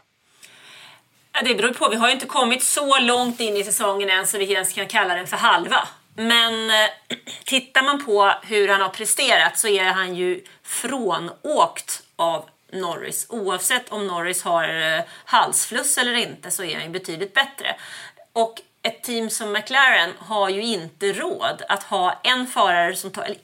[1.32, 1.88] Ja, det beror på.
[1.88, 4.86] Vi har ju inte kommit så långt in i säsongen än så vi ens kan
[4.86, 5.88] kalla den för halva.
[6.14, 6.90] Men eh,
[7.44, 13.26] tittar man på hur han har presterat så är han ju frånåkt av Norris.
[13.28, 17.76] Oavsett om Norris har eh, halsfluss eller inte så är han ju betydligt bättre.
[18.32, 23.34] Och ett team som McLaren har ju inte råd att ha en förare som tar,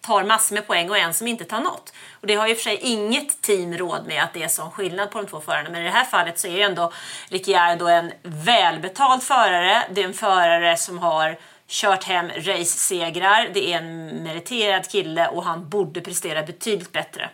[0.00, 1.92] tar massor med poäng och en som inte tar något.
[2.20, 4.48] Och det har ju i och för sig inget team råd med att det är
[4.48, 5.70] sån skillnad på de två förarna.
[5.70, 6.92] Men i det här fallet så är ju ändå
[7.28, 9.84] Ricciardo en välbetald förare.
[9.90, 11.38] Det är en förare som har
[11.68, 13.50] kört hem race-segrar.
[13.54, 17.30] Det är en meriterad kille och han borde prestera betydligt bättre.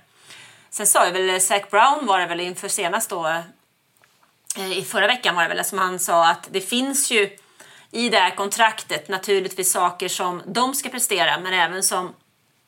[0.71, 3.27] Sen sa jag väl Zac Brown var det väl inför senast då
[4.57, 7.37] eh, i förra veckan var det väl som han sa att det finns ju
[7.91, 12.15] i det här kontraktet naturligtvis saker som de ska prestera men även som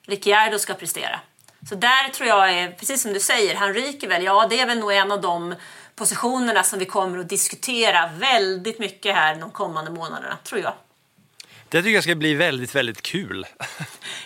[0.06, 1.20] Ricciardo ska prestera.
[1.68, 4.24] Så där tror jag är, precis som du säger, han ryker väl.
[4.24, 5.54] Ja, det är väl nog en av de
[5.94, 10.72] positionerna som vi kommer att diskutera väldigt mycket här de kommande månaderna, tror jag.
[11.72, 13.46] Det tycker jag ska bli väldigt, väldigt kul.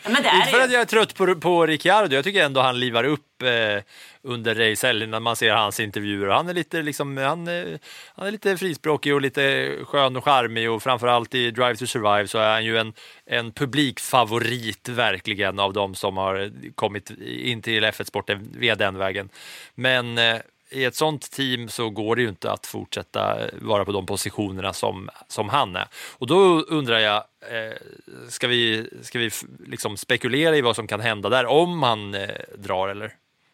[0.04, 0.72] Ja, Inte för är att ju...
[0.74, 3.82] jag är trött på, på Ricciardo, jag tycker ändå han livar upp eh,
[4.22, 6.28] under racehelgen när man ser hans intervjuer.
[6.28, 7.78] Han är lite, liksom, han, är-
[8.14, 12.26] han är lite frispråkig och lite skön och charmig och framförallt i Drive to Survive
[12.28, 12.92] så är han ju en,
[13.26, 19.28] en publikfavorit verkligen av de som har kommit in till F1-sporten via den vägen.
[19.74, 20.36] Men eh,
[20.70, 24.72] i ett sånt team så går det ju inte att fortsätta vara på de positionerna
[24.72, 25.86] som, som han är.
[26.18, 27.76] Och då undrar jag, eh, Eh,
[28.28, 29.30] ska vi, ska vi
[29.66, 32.28] liksom spekulera i vad som kan hända där om han eh,
[32.58, 33.12] drar eller?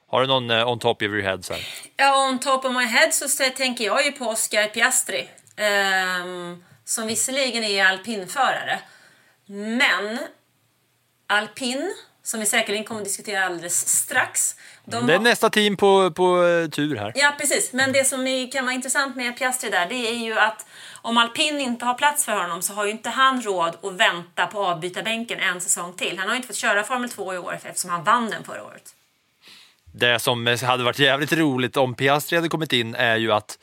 [0.09, 1.43] Har du någon eh, on top of your head?
[1.43, 1.63] Så här?
[1.97, 5.29] Ja, on top of my head så tänker jag ju på Oscar Piastri.
[5.57, 8.81] ehm, som visserligen är alpinförare.
[9.47, 10.19] Men
[11.27, 14.57] alpin, som vi säkerligen kommer att diskutera alldeles strax.
[14.85, 17.13] De Det är har- nästa team på, på eh, tur här.
[17.15, 17.73] Ja, precis.
[17.73, 20.67] Men det som kan vara intressant med Piastri där, det är ju att
[21.03, 24.47] om alpin inte har plats för honom så har ju inte han råd att vänta
[24.47, 26.19] på avbytarbänken en säsong till.
[26.19, 28.65] Han har ju inte fått köra Formel 2 i år eftersom han vann den förra
[28.65, 28.95] året.
[29.95, 33.59] Det som hade varit jävligt roligt om Piastri hade kommit in är ju att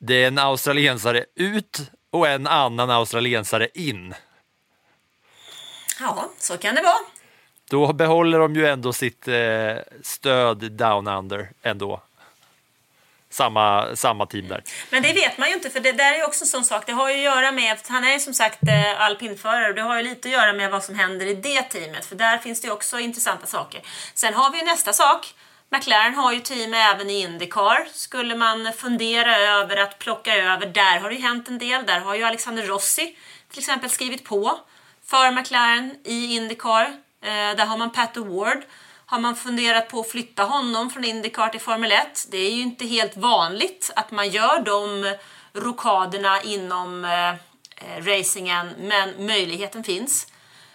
[0.00, 1.80] det är en australiensare ut
[2.10, 4.14] och en annan australiensare in.
[6.00, 6.96] Ja, så kan det vara.
[7.70, 12.02] Då behåller de ju ändå sitt eh, stöd down under ändå.
[13.30, 14.62] Samma, samma team där.
[14.90, 16.86] Men det vet man ju inte, för det där är ju också en sån sak.
[16.86, 19.82] Det har ju att göra med, han är ju som sagt eh, alpinförare och det
[19.82, 22.04] har ju lite att göra med vad som händer i det teamet.
[22.04, 23.80] För där finns det ju också intressanta saker.
[24.14, 25.34] Sen har vi ju nästa sak.
[25.70, 27.88] McLaren har ju team även i Indycar.
[27.92, 31.86] Skulle man fundera över att plocka över, där har det ju hänt en del.
[31.86, 33.16] Där har ju Alexander Rossi
[33.50, 34.58] till exempel skrivit på
[35.04, 36.96] för McLaren i Indycar.
[37.20, 38.62] Eh, där har man Pat Award.
[39.06, 42.26] Har man funderat på att flytta honom från Indycar till Formel 1?
[42.30, 45.14] Det är ju inte helt vanligt att man gör de
[45.52, 50.26] rokaderna inom eh, eh, racingen, men möjligheten finns.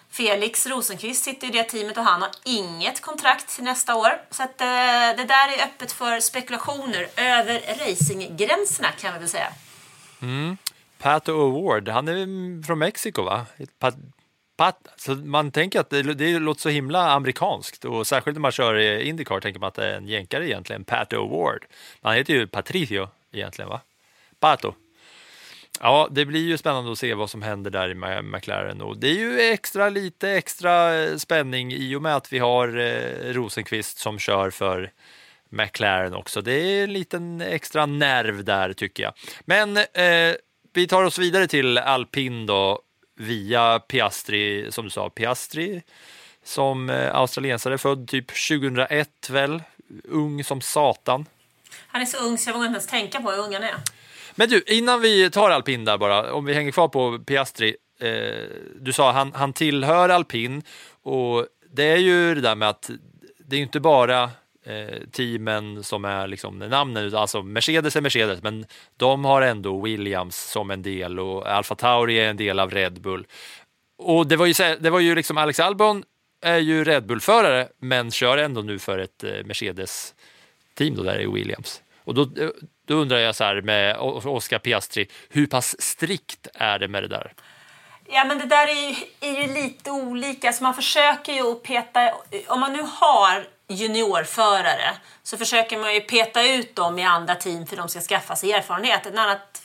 [0.10, 4.22] Felix Rosenqvist sitter i det teamet och han har inget kontrakt till nästa år.
[4.30, 4.68] Så att, eh,
[5.18, 9.54] det där är öppet för spekulationer över racinggränserna kan vi väl säga.
[10.22, 10.58] Mm.
[11.00, 13.46] Pato Award, han är från Mexiko va?
[13.80, 13.96] Pat,
[14.58, 18.52] Pat, så man tänker att det, det låter så himla amerikanskt och särskilt när man
[18.52, 21.64] kör i Indycar tänker man att det är en jänkare egentligen, Pat O'Ward.
[22.02, 23.82] Han heter ju Patricio egentligen va?
[24.40, 24.74] Pato.
[25.80, 29.08] Ja, det blir ju spännande att se vad som händer där i McLaren och det
[29.08, 33.98] är ju extra lite extra eh, spänning i och med att vi har eh, Rosenqvist
[33.98, 34.92] som kör för
[35.50, 36.42] McLaren också.
[36.42, 39.14] Det är en liten extra nerv där tycker jag.
[39.46, 40.36] Men eh,
[40.74, 42.82] vi tar oss vidare till alpin då
[43.16, 45.82] via Piastri, som du sa, Piastri
[46.44, 49.64] som eh, australiensare, född typ 2001 väl,
[50.04, 51.26] ung som satan.
[51.88, 53.76] Han är så ung så jag vågar inte ens tänka på hur ung han är.
[54.36, 57.76] Men du, innan vi tar alpin där bara, om vi hänger kvar på Piastri.
[58.00, 58.10] Eh,
[58.80, 60.64] du sa han, han tillhör alpin
[61.04, 62.90] och det är ju det där med att
[63.38, 64.32] det är inte bara
[64.66, 68.66] Eh, teamen som är liksom namnen, alltså Mercedes är Mercedes, men
[68.98, 73.02] de har ändå Williams som en del och Alfa Tauri är en del av Red
[73.02, 73.28] Bull.
[73.98, 76.04] Och det var ju, det var ju liksom Alex Albon
[76.42, 81.28] är ju Red Bull-förare, men kör ändå nu för ett eh, Mercedes-team då där i
[81.28, 81.82] Williams.
[82.04, 82.50] Och då, eh,
[82.88, 87.08] då undrar jag så här med Oscar Piastri, hur pass strikt är det med det
[87.08, 87.34] där?
[88.08, 90.54] Ja, men det där är ju, är ju lite olika.
[90.54, 92.14] Så man försöker ju att peta...
[92.48, 97.66] Om man nu har juniorförare så försöker man ju peta ut dem i andra team
[97.66, 99.06] för de ska skaffa sig erfarenhet.
[99.06, 99.62] Ett annat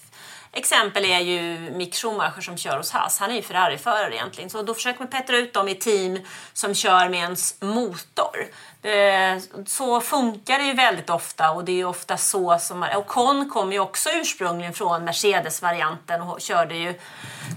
[0.52, 3.18] exempel är ju Mick Schumacher som kör hos Haas.
[3.20, 4.50] Han är ju Ferrari-förare egentligen.
[4.50, 6.18] Så då försöker man petra ut dem i team
[6.52, 8.46] som kör med ens motor.
[8.82, 12.82] Eh, så funkar det ju väldigt ofta och det är ju ofta så som...
[12.96, 16.94] Och Con kom ju också ursprungligen från Mercedes-varianten och körde ju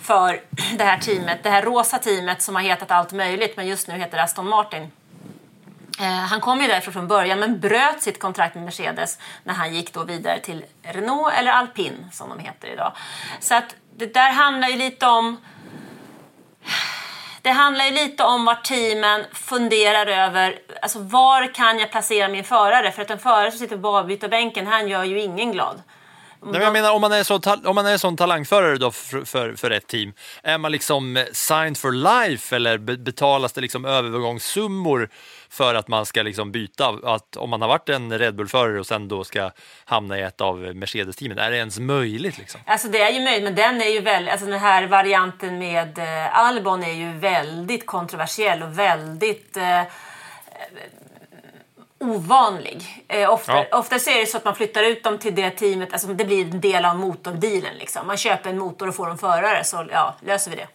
[0.03, 0.41] för
[0.77, 3.97] det här teamet, det här rosa teamet som har hetat allt möjligt men just nu
[3.97, 4.91] heter det Aston Martin.
[6.01, 9.73] Eh, han kom ju därifrån från början men bröt sitt kontrakt med Mercedes när han
[9.73, 12.93] gick då vidare till Renault eller Alpine som de heter idag.
[13.39, 15.37] Så att det där handlar ju lite om
[17.41, 20.59] det handlar ju lite om vad teamen funderar över.
[20.81, 22.91] Alltså var kan jag placera min förare?
[22.91, 25.81] För att en förare som sitter på avbytarbänken, han gör ju ingen glad.
[26.43, 29.25] Nej, men jag menar, om man är, så, om man är sån talangförare då för,
[29.25, 33.85] för, för ett team, är man liksom eh, signed for life eller betalas det liksom
[33.85, 35.09] övergångssummor
[35.51, 36.97] för att man ska liksom byta?
[37.03, 39.51] Att om man har varit en Red Bull-förare och sen då ska
[39.85, 42.37] hamna i ett av Mercedes-teamen, är det ens möjligt?
[42.37, 42.61] Liksom?
[42.65, 45.97] Alltså det är ju möjligt, men den är ju väldigt, alltså den här varianten med
[45.99, 49.81] eh, Albon är ju väldigt kontroversiell och väldigt eh,
[51.99, 53.03] ovanlig.
[53.07, 53.77] Eh, ofta, Ja.
[53.79, 56.25] ofta så är det så att man flyttar ut dem till det teamet, alltså det
[56.25, 57.75] blir en del av motordealen.
[57.79, 58.07] Liksom.
[58.07, 60.67] Man köper en motor och får en förare, så ja, löser vi det.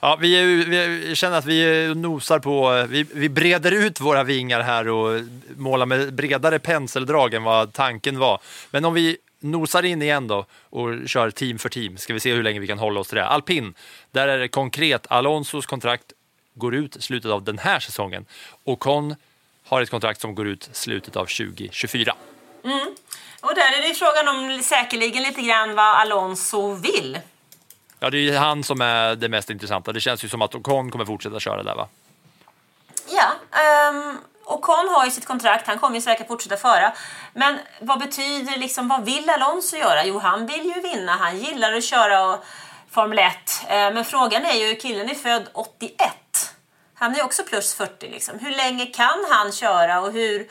[0.00, 4.60] Ja, vi, är, vi känner att vi nosar på, vi, vi breder ut våra vingar
[4.60, 5.20] här och
[5.56, 8.40] målar med bredare penseldrag än vad tanken var.
[8.70, 12.32] Men om vi nosar in igen då och kör team för team, ska vi se
[12.32, 13.26] hur länge vi kan hålla oss till det.
[13.26, 13.74] Alpin,
[14.10, 16.12] där är det konkret, Alonsos kontrakt
[16.54, 18.26] går ut i slutet av den här säsongen.
[18.64, 19.16] Ocon
[19.64, 22.14] har ett kontrakt som går ut slutet av 2024.
[22.64, 22.94] Mm.
[23.40, 27.18] Och där är det frågan om säkerligen lite grann vad Alonso vill.
[28.00, 29.92] Ja, det är ju han som är det mest intressanta.
[29.92, 31.88] Det känns ju som att Ocon kommer fortsätta köra där va?
[33.08, 33.32] Ja,
[33.90, 36.92] um, Ocon har ju sitt kontrakt, han kommer ju säkert fortsätta föra.
[37.32, 40.04] Men vad betyder liksom, vad vill Alonso göra?
[40.04, 42.38] Jo, han vill ju vinna, han gillar att köra
[42.90, 43.34] Formel 1.
[43.68, 45.96] Ehm, men frågan är ju, killen är född 81.
[46.94, 48.38] Han är också plus 40 liksom.
[48.38, 50.46] Hur länge kan han köra och hur...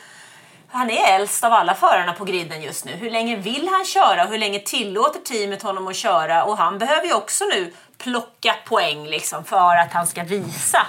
[0.71, 2.91] Han är äldst av alla förarna på griden just nu.
[2.91, 4.25] Hur länge vill han köra?
[4.25, 6.43] Hur länge tillåter teamet honom att köra?
[6.43, 10.88] Och han behöver ju också nu plocka poäng liksom för att han ska visa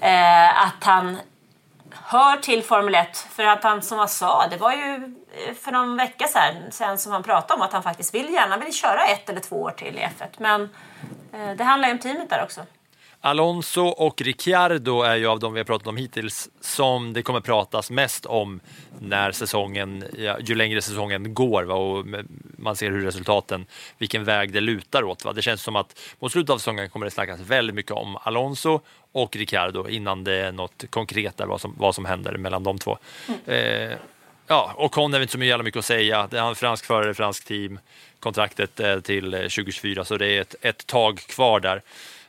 [0.00, 1.18] eh, att han
[1.90, 3.16] hör till Formel 1.
[3.16, 5.16] För att han, som jag sa, det var ju
[5.48, 8.56] eh, för någon vecka sedan, sen som han pratade om att han faktiskt vill gärna
[8.56, 10.28] vill köra ett eller två år till i F1.
[10.38, 10.62] Men
[11.32, 12.60] eh, det handlar ju om teamet där också.
[13.24, 17.40] Alonso och Ricciardo är ju av de vi har pratat om hittills som det kommer
[17.40, 18.60] pratas mest om
[19.00, 22.06] när säsongen, ja, ju längre säsongen går va, och
[22.58, 23.66] man ser hur resultaten,
[23.98, 25.24] vilken väg det lutar åt.
[25.24, 25.32] Va.
[25.32, 28.80] Det känns som att mot slutet av säsongen kommer det snackas väldigt mycket om Alonso
[29.12, 32.78] och Ricciardo innan det är något konkret där vad som, vad som händer mellan de
[32.78, 32.98] två.
[33.46, 33.92] Eh,
[34.46, 36.28] ja, och Con väl inte så jävla mycket att säga.
[36.30, 37.78] Det är en fransk förare, fransk team.
[38.20, 41.82] Kontraktet är till eh, 2024 så det är ett, ett tag kvar där.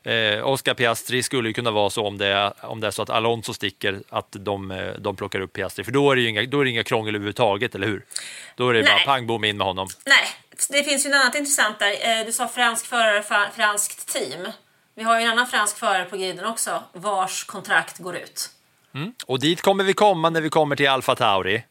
[0.04, 3.02] Eh, Oscar Piastri skulle ju kunna vara så om det, är, om det är så
[3.02, 5.84] att Alonso sticker, att de, eh, de plockar upp Piastri.
[5.84, 8.06] För då är det ju inga, då är det inga krångel överhuvudtaget, eller hur?
[8.56, 9.06] Då är det bara Nej.
[9.06, 9.88] pang bom in med honom.
[10.06, 10.26] Nej,
[10.70, 12.20] det finns ju något annat intressant där.
[12.20, 14.48] Eh, Du sa fransk förare, fra- franskt team.
[14.96, 18.50] Vi har ju en annan fransk förare på griden också, vars kontrakt går ut.
[19.26, 21.64] Och dit kommer vi komma när vi kommer till Alfa Tauri.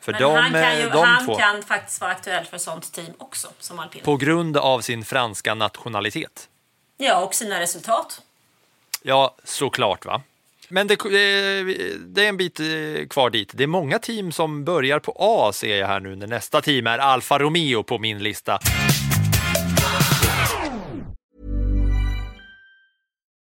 [0.00, 2.58] För Men de, han, kan, eh, ju, de han två, kan faktiskt vara aktuell för
[2.58, 4.02] sånt team också, som alpin.
[4.04, 6.48] på grund av sin franska nationalitet.
[7.00, 8.22] Ja, och sina resultat.
[9.02, 10.22] Ja, såklart va.
[10.68, 11.66] Men det, eh,
[11.98, 13.50] det är en bit eh, kvar dit.
[13.54, 16.86] Det är många team som börjar på A ser jag här nu när nästa team
[16.86, 18.58] är Alfa Romeo på min lista.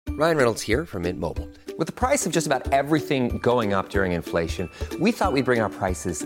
[0.10, 1.48] Ryan Reynolds here from Mint Mobile.
[1.80, 5.62] With the price of just about everything going up during inflation, we thought we'd bring
[5.62, 6.26] our prices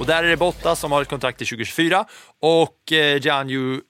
[0.00, 2.04] Och där är det Bottas som har ett kontrakt till 2024
[2.40, 3.80] och eh, Jian Yu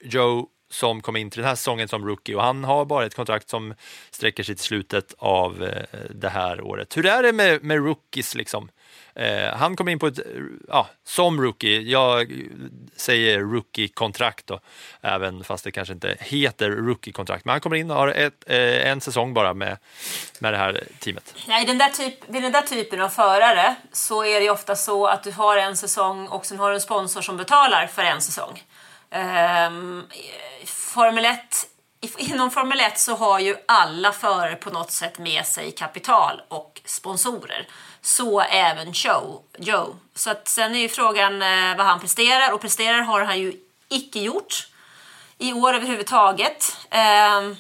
[0.71, 3.49] som kom in till den här säsongen som rookie och han har bara ett kontrakt
[3.49, 3.75] som
[4.11, 6.97] sträcker sig till slutet av eh, det här året.
[6.97, 8.69] Hur är det med, med rookies liksom?
[9.15, 10.25] Eh, han kom in på ett, eh,
[10.69, 12.33] ja, som rookie, jag
[12.97, 14.61] säger rookie-kontrakt då,
[15.01, 18.91] även fast det kanske inte heter rookie-kontrakt, men han kommer in och har ett, eh,
[18.91, 19.79] en säsong bara med,
[20.39, 21.35] med det här teamet.
[21.49, 24.77] Nej, den där typ, vid den där typen av förare så är det ju ofta
[24.77, 28.03] så att du har en säsong och sen har du en sponsor som betalar för
[28.03, 28.63] en säsong.
[29.11, 29.71] Eh,
[30.67, 31.39] Formel 1,
[32.19, 36.81] inom Formel 1 så har ju alla förare på något sätt med sig kapital och
[36.85, 37.69] sponsorer.
[38.03, 39.43] Så även Joe.
[39.59, 39.97] Joe.
[40.15, 43.53] Så att sen är ju frågan eh, vad han presterar och presterar har han ju
[43.89, 44.67] icke gjort
[45.39, 46.77] i år överhuvudtaget.
[46.91, 47.57] Ehm,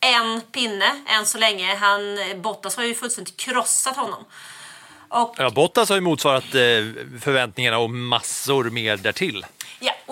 [0.00, 1.74] en pinne än så länge.
[1.74, 4.24] Han, Bottas har ju fullständigt krossat honom.
[5.08, 6.60] Och, Ja, Bottas har ju motsvarat eh,
[7.20, 9.46] förväntningarna och massor mer därtill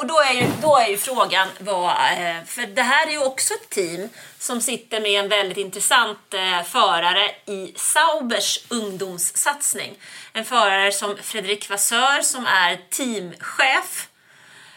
[0.05, 1.91] och då, är ju, då är ju frågan vad...
[1.91, 6.35] Eh, för det här är ju också ett team som sitter med en väldigt intressant
[6.35, 9.95] eh, förare i Saubers ungdomssatsning.
[10.33, 14.09] En förare som Fredrik Vassör som är teamchef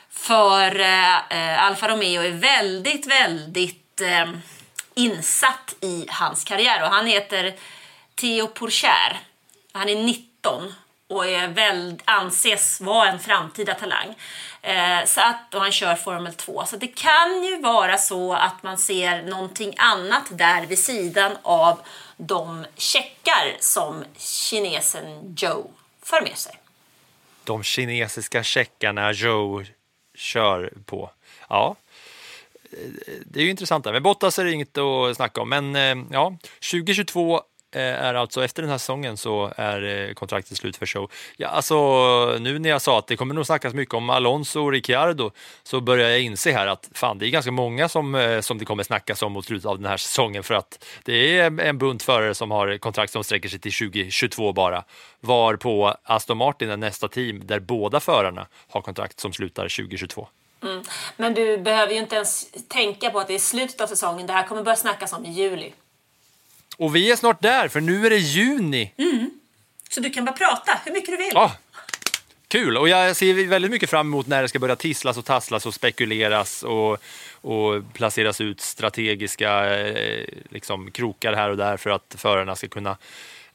[0.10, 4.02] För eh, Alfa Romeo är väldigt, väldigt
[4.96, 6.84] insatt i hans karriär.
[6.84, 7.56] Och han heter
[8.16, 9.18] Theo Pourchaire.
[9.74, 10.74] Han är 19
[11.08, 14.16] och är väl, anses vara en framtida talang.
[14.68, 16.66] Eh, så att, och han kör Formel 2.
[16.66, 21.80] Så det kan ju vara så att man ser någonting annat där vid sidan av
[22.18, 25.72] de checkar som kinesen Joe
[26.04, 26.60] för med sig.
[27.44, 29.64] De kinesiska checkarna Joe
[30.16, 31.12] kör på.
[31.50, 31.76] Ja,
[32.64, 32.90] eh,
[33.26, 33.84] det är ju intressant.
[33.84, 33.94] Där.
[33.94, 35.50] Men Bottas är det inget att snacka om.
[35.50, 36.38] Men eh, ja,
[36.72, 37.42] 2022
[37.76, 41.12] Eh, är alltså efter den här säsongen så är eh, kontraktet slut för show.
[41.38, 41.76] Ja, alltså,
[42.40, 45.32] nu när jag sa att det kommer nog snackas mycket om Alonso och Ricciardo
[45.64, 48.66] så börjar jag inse här att fan, det är ganska många som, eh, som det
[48.66, 52.04] kommer snackas om mot slutet av den här säsongen för att det är en bunt
[52.04, 54.84] förare som har kontrakt som sträcker sig till 2022 bara.
[55.20, 60.28] Var på Aston Martin är nästa team där båda förarna har kontrakt som slutar 2022.
[60.64, 60.84] Mm.
[61.18, 64.28] Men du behöver ju inte ens tänka på att det är slutet av säsongen.
[64.28, 65.74] Det här kommer börja snackas om i juli.
[66.78, 68.94] Och vi är snart där, för nu är det juni.
[68.98, 69.32] Mm.
[69.90, 71.38] Så du kan bara prata hur mycket du vill.
[71.38, 71.52] Ah,
[72.48, 72.78] kul!
[72.78, 75.74] Och jag ser väldigt mycket fram emot när det ska börja tisslas och tasslas och
[75.74, 76.98] spekuleras och,
[77.32, 82.98] och placeras ut strategiska eh, liksom, krokar här och där för att förarna ska kunna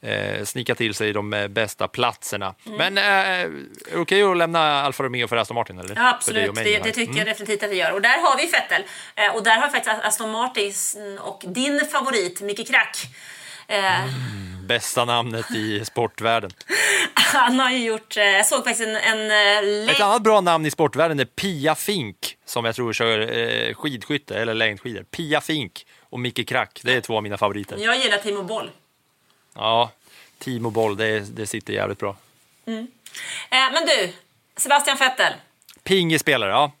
[0.03, 2.55] eh, snika till sig de eh, bästa platserna.
[2.65, 2.77] Mm.
[2.77, 3.49] Men eh,
[3.91, 5.79] det okej att lämna Alfa Romeo för Aston Martin?
[5.79, 5.95] Eller?
[5.99, 7.17] Absolut, det, det, tycker mm.
[7.17, 7.91] jag definitivt att vi gör.
[7.91, 8.83] Och där har vi Vettel.
[9.15, 10.73] Eh, och där har faktiskt Aston Martin
[11.19, 12.97] och din favorit Micke Krack
[13.67, 16.51] eh, mm, bästa namnet i sportvärlden.
[17.13, 18.95] Han har ju gjort, eh, jag såg faktiskt en...
[18.95, 19.31] en
[19.85, 23.73] eh, Ett annat bra namn i sportvärlden är Pia Fink som jag tror kör eh,
[23.73, 25.03] skidskytte eller längdskidor.
[25.03, 27.77] Pia Fink och Micke Krack, det är två av mina favoriter.
[27.79, 28.69] Jag gillar Timo Boll.
[29.55, 29.91] Ja,
[30.37, 32.15] Timo Boll, det, det sitter jävligt bra.
[32.65, 32.87] Mm.
[33.49, 34.13] Eh, men du,
[34.57, 35.33] Sebastian Vettel.
[35.83, 36.71] Pingisspelare, ja.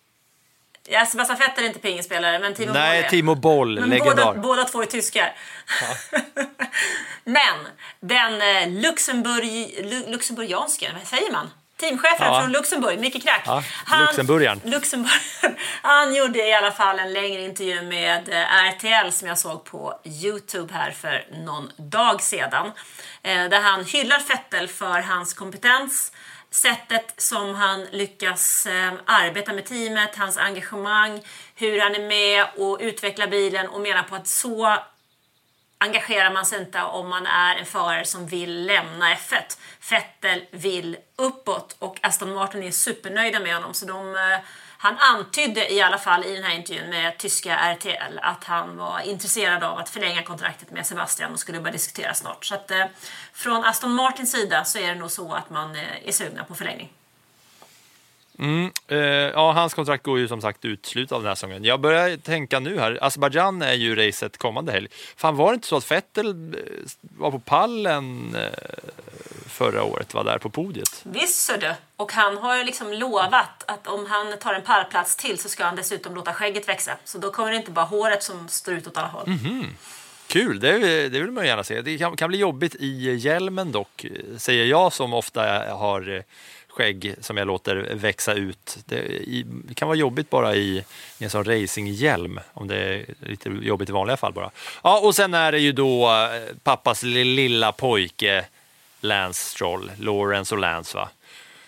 [0.87, 3.09] Ja, Sebastian Vettel är inte pingisspelare, men Timo Nej, Boll är.
[3.09, 4.25] Timo Boll, men legendar.
[4.25, 5.35] Båda, båda två är tyskar.
[5.81, 6.19] Ja.
[7.23, 7.67] men
[7.99, 9.75] den eh, Luxemburg,
[10.07, 11.49] luxemburgianska, vad säger man?
[11.83, 12.41] Teamchefen ja.
[12.41, 13.43] från Luxemburg, Micke Krack.
[13.45, 14.61] Ja, han, Luxemburgaren.
[14.63, 15.23] Luxemburgaren.
[15.81, 19.99] Han gjorde i alla fall en längre intervju med eh, RTL som jag såg på
[20.03, 22.71] Youtube här för någon dag sedan.
[23.23, 26.11] Eh, där han hyllar Fettel för hans kompetens,
[26.49, 31.21] sättet som han lyckas eh, arbeta med teamet, hans engagemang,
[31.55, 34.77] hur han är med och utvecklar bilen och menar på att så
[35.83, 39.57] engagerar man sig inte om man är en förare som vill lämna F1.
[39.89, 43.73] Vettel vill uppåt och Aston Martin är supernöjda med honom.
[43.73, 44.39] Så de, eh,
[44.77, 48.99] han antydde i alla fall i den här intervjun med tyska RTL att han var
[48.99, 52.45] intresserad av att förlänga kontraktet med Sebastian och skulle börja diskutera snart.
[52.45, 52.85] Så att, eh,
[53.33, 56.55] från Aston Martins sida så är det nog så att man eh, är sugna på
[56.55, 56.91] förlängning.
[58.39, 61.63] Mm, eh, ja, hans kontrakt går ju som sagt ut slutet av den här säsongen.
[61.63, 64.87] Jag börjar tänka nu här, Azerbajdzjan är ju racet kommande helg.
[65.15, 66.61] Fan var det inte så att Vettel eh,
[67.01, 68.89] var på pallen eh,
[69.47, 71.01] förra året, var där på podiet?
[71.03, 71.73] Visst du.
[71.95, 75.63] Och han har ju liksom lovat att om han tar en pallplats till så ska
[75.63, 76.97] han dessutom låta skägget växa.
[77.03, 79.27] Så då kommer det inte bara håret som står ut åt alla håll.
[79.27, 79.65] Mm -hmm.
[80.27, 81.81] Kul, det, det vill man gärna se.
[81.81, 84.05] Det kan, kan bli jobbigt i hjälmen dock,
[84.37, 86.23] säger jag som ofta har
[86.75, 88.77] skägg som jag låter växa ut.
[88.85, 89.25] Det,
[89.75, 90.83] kan vara jobbigt bara i,
[91.19, 94.51] en sån racinghjälm, om det är lite jobbigt i vanliga fall bara.
[94.83, 98.45] Ja, och sen är det ju då eh, pappas lilla pojke
[99.01, 101.09] Lance Stroll, Lawrence och Lance va.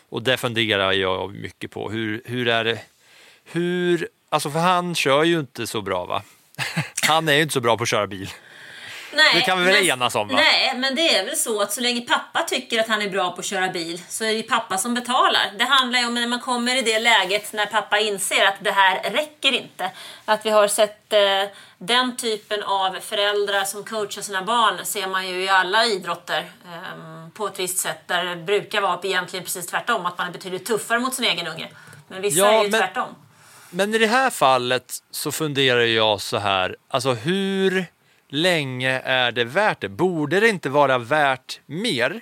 [0.09, 1.89] Och det funderar jag mycket på.
[1.89, 2.79] Hur, hur är det?
[3.43, 6.21] Hur, alltså för han kör ju inte så bra va?
[7.07, 8.29] Han är ju inte så bra på att köra bil.
[9.15, 10.27] Nej, det kan vi väl enas om?
[10.27, 10.35] Va?
[10.35, 13.31] Nej, men det är väl så att så länge pappa tycker att han är bra
[13.31, 15.51] på att köra bil så är det pappa som betalar.
[15.57, 18.71] Det handlar ju om när man kommer i det läget när pappa inser att det
[18.71, 19.91] här räcker inte.
[20.25, 21.19] Att vi har sett eh,
[21.77, 27.29] den typen av föräldrar som coachar sina barn ser man ju i alla idrotter eh,
[27.33, 28.07] på ett visst sätt.
[28.07, 31.47] Där det brukar vara egentligen precis tvärtom, att man är betydligt tuffare mot sin egen
[31.47, 31.69] unge.
[32.07, 32.81] Men vissa ja, är ju men...
[32.81, 33.15] tvärtom.
[33.69, 37.85] Men i det här fallet så funderar jag så här, alltså hur
[38.35, 39.89] länge är det värt det?
[39.89, 42.19] Borde det inte vara värt mer?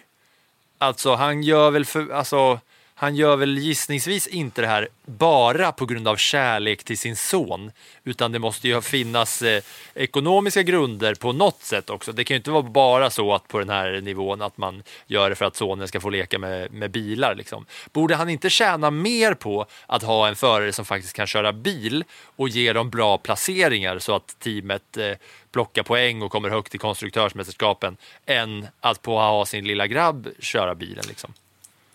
[0.77, 2.59] Alltså, han gör väl för, alltså,
[2.95, 7.71] han gör väl gissningsvis inte det här bara på grund av kärlek till sin son,
[8.03, 12.11] utan det måste ju finnas eh, ekonomiska grunder på något sätt också.
[12.11, 15.29] Det kan ju inte vara bara så att på den här nivån att man gör
[15.29, 17.35] det för att sonen ska få leka med, med bilar.
[17.35, 17.65] Liksom.
[17.93, 22.03] Borde han inte tjäna mer på att ha en förare som faktiskt kan köra bil
[22.35, 25.11] och ge dem bra placeringar så att teamet eh,
[25.53, 30.75] plockar poäng och kommer högt i konstruktörsmästerskapen än att på ha sin lilla grabb köra
[30.75, 31.03] bilen?
[31.07, 31.33] Liksom?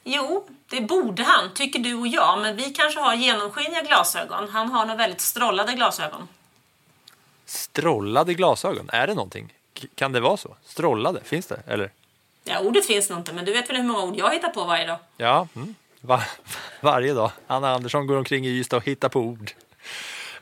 [0.05, 2.39] Jo, det borde han, tycker du och jag.
[2.43, 4.49] Men vi kanske har genomskinliga glasögon.
[4.49, 6.29] Han har nog väldigt strollade glasögon.
[7.45, 9.55] Strollade glasögon, är det någonting?
[9.95, 10.57] Kan det vara så?
[10.65, 11.63] Strollade, finns det?
[11.67, 11.91] Eller?
[12.45, 14.65] Ja, ordet finns nog inte, men du vet väl hur många ord jag hittar på
[14.65, 14.99] varje dag?
[15.17, 15.75] Ja, mm.
[16.01, 16.23] Va
[16.81, 17.31] varje dag.
[17.47, 19.51] Anna Andersson går omkring i Ystad och hittar på ord.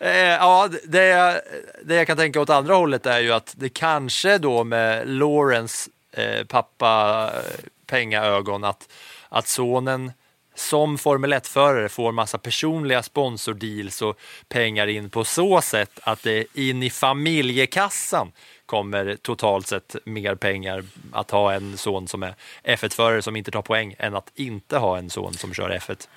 [0.01, 1.41] Eh, ja, det, jag-
[1.85, 5.91] det jag kan tänka åt andra hållet är ju att det kanske då med Lawrence
[6.13, 8.89] eh, pappa-pengaögon, eh, att,
[9.29, 10.13] att sonen
[10.55, 14.19] som Formel 1-förare får massa personliga sponsordeals och
[14.49, 18.33] pengar in på så sätt att det in i familjekassan
[18.67, 22.35] kommer totalt sett mer pengar att ha en son som är
[22.65, 26.09] F1-förare som inte tar poäng än att inte ha en son som kör F1.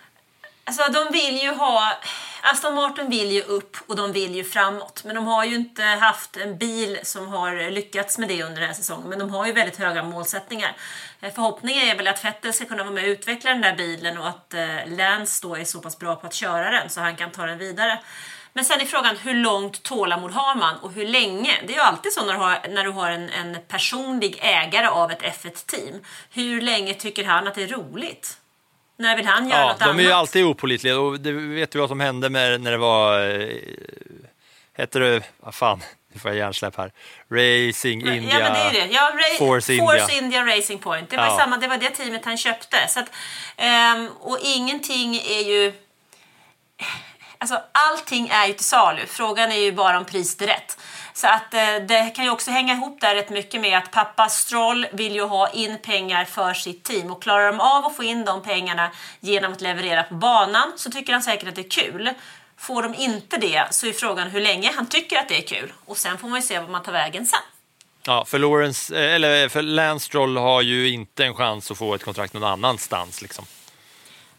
[0.70, 1.94] Alltså de vill ju ha...
[2.42, 5.04] Aston Martin vill ju upp och de vill ju framåt.
[5.04, 8.68] Men de har ju inte haft en bil som har lyckats med det under den
[8.68, 9.10] här säsongen.
[9.10, 10.76] Men de har ju väldigt höga målsättningar.
[11.22, 14.18] Eh, förhoppningen är väl att Vettel ska kunna vara med och utveckla den där bilen
[14.18, 17.16] och att eh, Lance då är så pass bra på att köra den så han
[17.16, 18.00] kan ta den vidare.
[18.54, 21.52] Men sen är frågan hur långt tålamod har man och hur länge?
[21.68, 24.88] Det är ju alltid så när du har, när du har en, en personlig ägare
[24.88, 26.02] av ett F1-team.
[26.32, 28.38] Hur länge tycker han att det är roligt?
[29.00, 30.20] När vill han göra Ja, något de är ju annat?
[30.20, 33.48] alltid opålitliga och det vet du vad som hände med när det var, eh,
[34.78, 35.84] hette det, vad fan,
[36.14, 36.92] nu får jag hjärnsläpp här,
[37.32, 38.40] Racing India.
[38.40, 38.94] Ja, men det är det.
[38.94, 40.44] Ja, Ra- Force Force, India.
[40.44, 40.58] India.
[40.58, 41.10] Racing Point.
[41.10, 41.38] Det var, Ja.
[41.38, 42.88] samma, det var det teamet han köpte.
[42.88, 43.12] Så att,
[43.58, 45.74] ehm, och ingenting är ju...
[47.38, 49.02] Alltså, allting är ju till salu.
[49.08, 50.78] Frågan är ju bara om priset är rätt.
[51.20, 54.30] Så att eh, det kan ju också hänga ihop där rätt mycket med att pappa
[54.30, 58.04] Stroll vill ju ha in pengar för sitt team och klarar de av att få
[58.04, 61.84] in de pengarna genom att leverera på banan så tycker han säkert att det är
[61.84, 62.10] kul.
[62.58, 65.74] Får de inte det så är frågan hur länge han tycker att det är kul
[65.86, 67.40] och sen får man ju se vad man tar vägen sen.
[68.06, 71.96] Ja, för Lawrence, eh, eller för Lance Stroll har ju inte en chans att få
[71.96, 73.46] ett kontrakt någon annanstans liksom.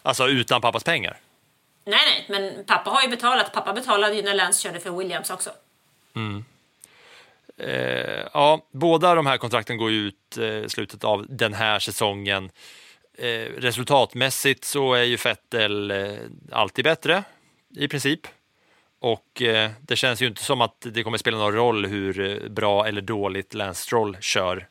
[0.03, 1.17] Alltså utan pappas pengar.
[1.85, 3.53] Nej, nej, men pappa har ju betalat.
[3.53, 5.51] Pappa betalade ju när Lance körde för Williams också.
[7.61, 11.79] Eh, ja, båda de här kontrakten går ju ut eh, i slutet av den här
[11.79, 12.51] säsongen.
[13.19, 16.15] Eh, resultatmässigt så är ju Vettel eh,
[16.53, 17.25] alltid bättre
[17.77, 18.21] i princip.
[19.01, 22.49] Och eh, det känns ju inte som att det kommer spela någon roll hur eh,
[22.49, 24.69] bra eller dåligt Lance Stroll kör.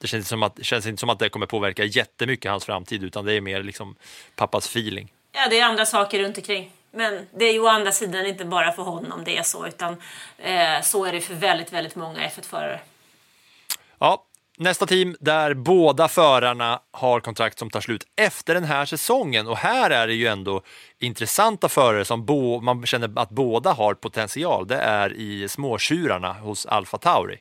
[0.00, 3.24] Det känns, som att, känns inte som att det kommer påverka jättemycket hans framtid utan
[3.24, 3.96] det är mer liksom
[4.36, 5.12] pappas feeling.
[5.32, 6.70] Ja, det är andra saker runt omkring.
[6.90, 9.96] Men det är ju å andra sidan inte bara för honom det är så, utan
[10.38, 12.80] eh, så är det för väldigt, väldigt många F1-förare.
[13.98, 14.24] Ja,
[14.58, 19.56] nästa team där båda förarna har kontrakt som tar slut efter den här säsongen och
[19.56, 20.62] här är det ju ändå
[20.98, 22.26] intressanta förare som
[22.62, 24.66] man känner att båda har potential.
[24.66, 27.38] Det är i småtjurarna hos Alfa Tauri.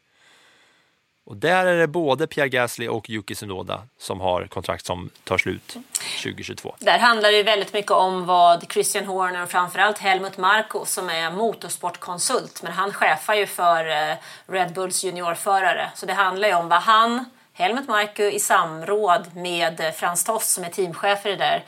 [1.30, 5.38] Och där är det både Pierre Gasly och Yuki Tsunoda som har kontrakt som tar
[5.38, 5.78] slut
[6.24, 6.76] 2022.
[6.80, 11.32] Där handlar det väldigt mycket om vad Christian Horner och framförallt Helmut Marko som är
[11.32, 14.16] motorsportkonsult, men han chefar ju för eh,
[14.48, 15.90] Red Bulls juniorförare.
[15.96, 20.54] Så det handlar ju om vad han, Helmut Marko i samråd med eh, Frans Toss
[20.54, 21.64] som är teamchef i det där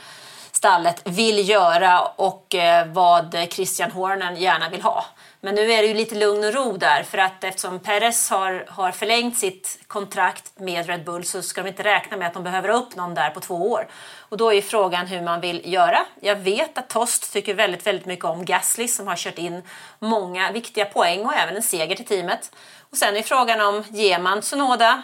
[0.52, 5.06] stallet vill göra och eh, vad Christian Horner gärna vill ha.
[5.44, 8.66] Men nu är det ju lite lugn och ro där för att eftersom Perez har,
[8.68, 12.44] har förlängt sitt kontrakt med Red Bull så ska de inte räkna med att de
[12.44, 13.88] behöver upp någon där på två år.
[14.20, 16.06] Och då är ju frågan hur man vill göra.
[16.20, 19.64] Jag vet att Tost tycker väldigt, väldigt mycket om Gasly som har kört in
[20.00, 22.52] många viktiga poäng och även en seger till teamet.
[22.90, 25.04] Och sen är frågan om ger man Sonoda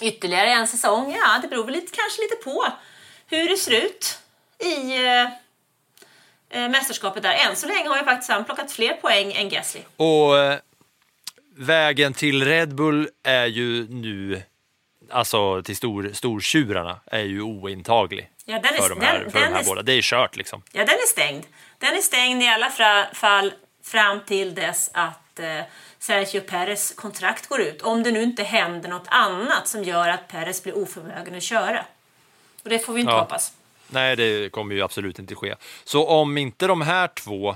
[0.00, 1.16] ytterligare en säsong?
[1.18, 2.66] Ja, det beror väl lite, kanske lite på
[3.26, 4.18] hur det ser ut
[4.58, 5.28] i eh,
[6.50, 7.34] mästerskapet där.
[7.34, 9.80] Än så länge har ju faktiskt han plockat fler poäng än Gasly.
[9.96, 10.58] Och eh,
[11.56, 14.42] vägen till Red Bull är ju nu,
[15.10, 18.30] alltså till stor, stortjurarna, är ju ointaglig.
[18.44, 19.82] Ja, den är- för de här, den- för de den här är- båda.
[19.82, 20.62] Det är kört liksom.
[20.72, 21.44] Ja, den är stängd.
[21.78, 22.70] Den är stängd i alla
[23.14, 25.60] fall fram till dess att eh,
[25.98, 27.82] Sergio Perez kontrakt går ut.
[27.82, 31.84] Om det nu inte händer något annat som gör att Perez blir oförmögen att köra.
[32.64, 33.20] Och det får vi inte Ja.
[33.20, 33.52] hoppas.
[33.90, 35.54] Nej, det kommer ju absolut inte ske.
[35.84, 37.50] Så om inte de här två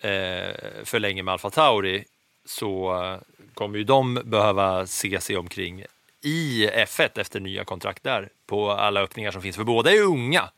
[0.00, 0.54] eh,
[0.84, 2.04] förlänger med Alfa Tauri
[2.44, 3.18] så eh,
[3.54, 5.84] kommer ju de behöva se sig omkring
[6.22, 10.02] i F1 efter nya kontrakt där på alla öppningar som finns, för båda är ju
[10.02, 10.50] unga.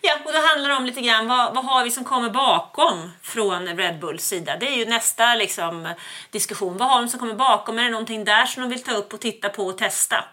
[0.00, 3.10] Ja, och då handlar det om lite grann vad, vad har vi som kommer bakom
[3.22, 4.56] från Red Bulls sida.
[4.56, 5.94] Det är ju nästa liksom,
[6.30, 6.76] diskussion.
[6.76, 7.78] Vad har de som kommer bakom?
[7.78, 10.24] Är det någonting där som de vill ta upp och titta på och testa?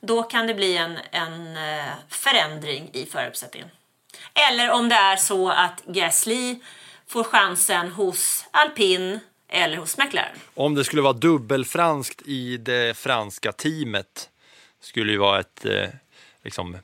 [0.00, 3.70] Då kan det bli en, en eh, förändring i föruppsättningen.
[4.48, 6.58] Eller om det är så att Gasly
[7.06, 10.36] får chansen hos Alpin eller hos McLaren.
[10.54, 14.28] Om det skulle vara dubbelfranskt i det franska teamet
[14.80, 15.88] skulle ju vara ett eh,
[16.44, 16.76] liksom,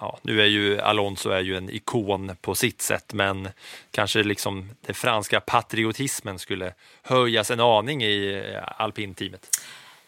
[0.00, 3.48] ja, nu är ju Alonso är ju en ikon på sitt sätt, men
[3.90, 9.48] kanske liksom det franska patriotismen skulle höjas en aning i eh, alpinteamet.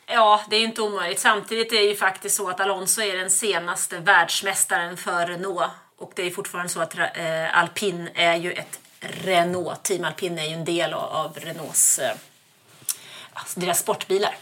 [0.07, 1.20] Ja, det är inte omöjligt.
[1.20, 5.70] Samtidigt är det ju faktiskt så att Alonso är den senaste världsmästaren för Renault.
[5.97, 9.82] Och det är fortfarande så att eh, Alpin är ju ett Renault.
[9.82, 12.16] Team Alpin är ju en del av, av Renaults eh,
[13.32, 14.36] alltså deras sportbilar.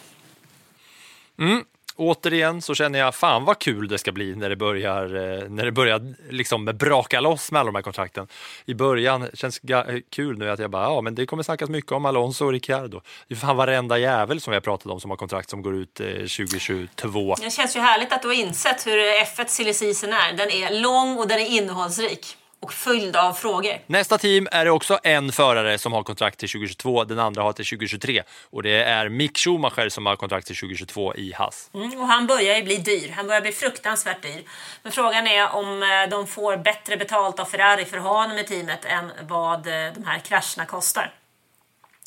[1.39, 1.65] Mm.
[1.97, 5.65] Återigen så känner jag fan vad kul det ska bli när det börjar, eh, när
[5.65, 8.29] det börjar liksom braka loss med alla de här kontrakten.
[8.65, 11.69] I början känns det eh, kul nu att jag bara, ja men det kommer snackas
[11.69, 13.01] mycket om Alonso och Ricciardo.
[13.29, 15.75] Det är fan varenda jävel som vi har pratat om som har kontrakt som går
[15.75, 17.35] ut eh, 2022.
[17.41, 20.33] Det känns ju härligt att du har insett hur F1 silly season är.
[20.33, 22.37] Den är lång och den är innehållsrik.
[22.63, 23.79] Och fylld av frågor.
[23.87, 27.53] Nästa team är det också en förare som har kontrakt till 2022, den andra har
[27.53, 31.71] till 2023 och det är Mick Schumacher som har kontrakt till 2022 i Haas.
[31.75, 33.13] Mm, och han börjar ju bli dyr.
[33.17, 34.43] Han börjar bli fruktansvärt dyr.
[34.83, 38.39] Men frågan är om eh, de får bättre betalt av Ferrari för att ha honom
[38.39, 41.15] i teamet än vad eh, de här krascherna kostar.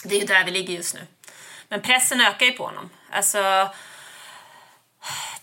[0.04, 1.02] Det är ju där vi ligger just nu.
[1.70, 2.90] Men pressen ökar ju på honom.
[3.12, 3.70] Alltså,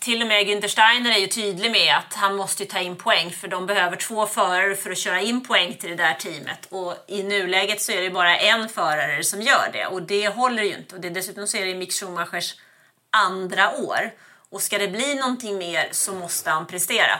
[0.03, 2.95] till och med Günther Steiner är ju tydlig med att han måste ju ta in
[2.95, 6.67] poäng för de behöver två förare för att köra in poäng till det där teamet.
[6.69, 10.63] Och i nuläget så är det bara en förare som gör det och det håller
[10.63, 10.95] ju inte.
[10.95, 12.55] Och det, dessutom så är det Mick Schumachers
[13.09, 14.11] andra år.
[14.49, 17.19] Och ska det bli någonting mer så måste han prestera.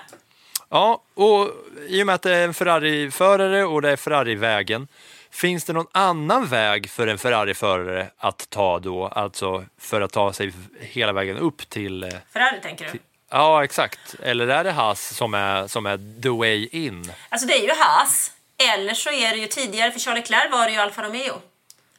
[0.70, 1.50] Ja, och
[1.88, 4.88] i och med att det är en Ferrari-förare och det är Ferrari-vägen,
[5.34, 10.34] finns det någon annan väg för en Ferrari-förare att ta då, alltså för att ta
[10.34, 12.04] sig hela vägen upp till...
[12.04, 13.00] eh, Ferrari tänker du?
[13.30, 14.16] Ja, exakt.
[14.24, 17.14] Eller är det Haas som är, som är the way in?
[17.30, 18.32] Alltså det är ju Haas.
[18.58, 21.42] Eller så är det ju tidigare, för Charles Leclerc var det ju Alfa Romeo.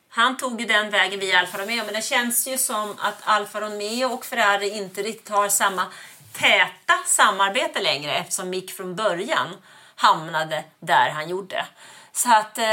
[0.08, 3.60] Han tog ju den vägen via Alfa Romeo, men det känns ju som att Alfa
[3.60, 5.86] Romeo och Ferrari inte riktigt har samma
[6.32, 9.48] täta samarbete längre eftersom Mick från början
[9.96, 11.66] hamnade där han gjorde.
[12.14, 12.64] Så att eh,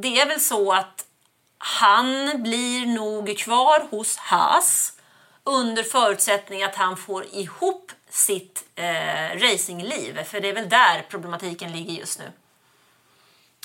[0.00, 1.04] det är väl så att
[1.58, 4.92] han blir nog kvar hos Haas
[5.44, 10.22] under förutsättning att han får ihop sitt eh, racingliv.
[10.24, 12.24] För det är väl där problematiken ligger just nu.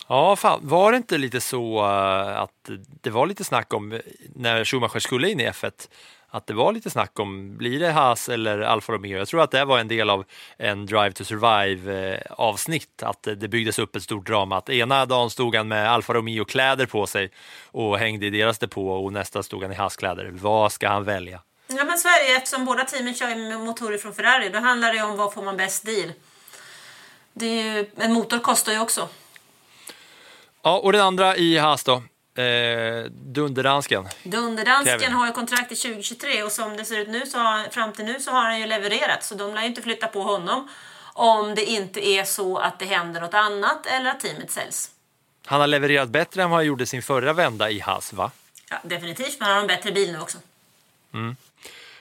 [0.08, 2.70] Ja, fan, var det inte lite så eh, att
[3.02, 4.00] det var lite snack om eh,
[4.36, 5.90] när Schumacher skulle in i F1
[6.32, 9.18] att det var lite snack om blir det Haas eller Alfa Romeo?
[9.18, 10.26] Jag tror att det var en del av
[10.58, 14.58] en Drive to Survive eh, avsnitt, att det byggdes upp ett stort drama.
[14.58, 17.32] Att ena dagen stod han med Alfa Romeo kläder på sig
[17.66, 20.30] och hängde i deras depå och nästa stod han i Haas kläder.
[20.34, 21.42] Vad ska han välja?
[21.68, 24.50] Ja men ju, eftersom båda teamen kör med motorer från Ferrari.
[24.50, 26.12] Då handlar det om vad får man bäst deal.
[27.34, 29.10] Det är ju, en motor kostar ju också.
[30.64, 32.04] Ja, och den andra i Haas då?
[32.36, 34.08] Eh, Dunderdansken.
[34.24, 35.16] Dunderdansken Kevin.
[35.16, 38.06] har ju kontrakt till 2023 och som det ser ut nu så har, fram till
[38.06, 39.24] nu så har han ju levererat.
[39.24, 40.70] Så de lär ju inte flytta på honom
[41.14, 44.92] om det inte är så att det händer något annat eller att teamet säljs.
[45.46, 48.32] Han har levererat bättre än vad han gjorde sin förra vända i Haas, va?
[48.70, 50.38] Ja, definitivt, men han har en bättre bil nu också.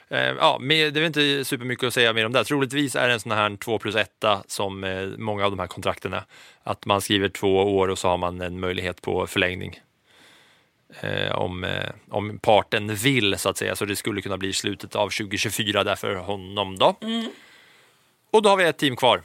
[0.09, 2.45] Eh, ja, det är inte supermycket att säga mer om det.
[2.45, 4.11] Troligtvis är det en sån här 2 plus 1
[4.47, 6.25] som eh, många av de här kontrakten är.
[6.63, 9.81] Att man skriver två år och så har man en möjlighet på förlängning.
[11.01, 13.77] Eh, om, eh, om parten vill så att säga.
[13.77, 16.97] Så det skulle kunna bli slutet av 2024 där för honom då.
[18.31, 19.23] Och då har vi ett team kvar.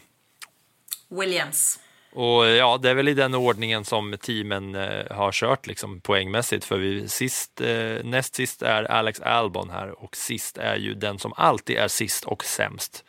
[1.10, 1.80] Williams.
[2.16, 6.66] Och ja, det är väl i den ordningen som teamen eh, har kört liksom, poängmässigt.
[6.66, 11.20] För vi, sist, eh, näst sist är Alex Albon här och sist är ju den
[11.20, 13.05] som alltid är sist och sämst.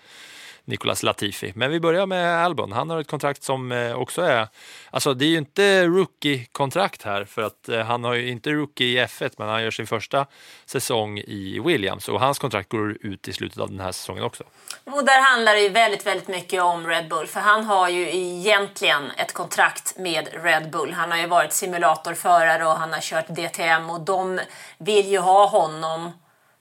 [0.67, 1.53] Nicolas Latifi.
[1.55, 2.73] Men vi börjar med Albon.
[2.73, 4.49] Han har ett kontrakt som eh, också är,
[4.91, 8.87] alltså det är ju inte rookie-kontrakt här för att eh, han har ju inte rookie
[8.87, 10.27] i F1 men han gör sin första
[10.67, 14.45] säsong i Williams och hans kontrakt går ut i slutet av den här säsongen också.
[14.85, 17.27] Och där handlar det ju väldigt, väldigt mycket om Red Bull.
[17.27, 20.93] För han har ju egentligen ett kontrakt med Red Bull.
[20.93, 24.41] Han har ju varit simulatorförare och han har kört DTM och de
[24.79, 26.13] vill ju ha honom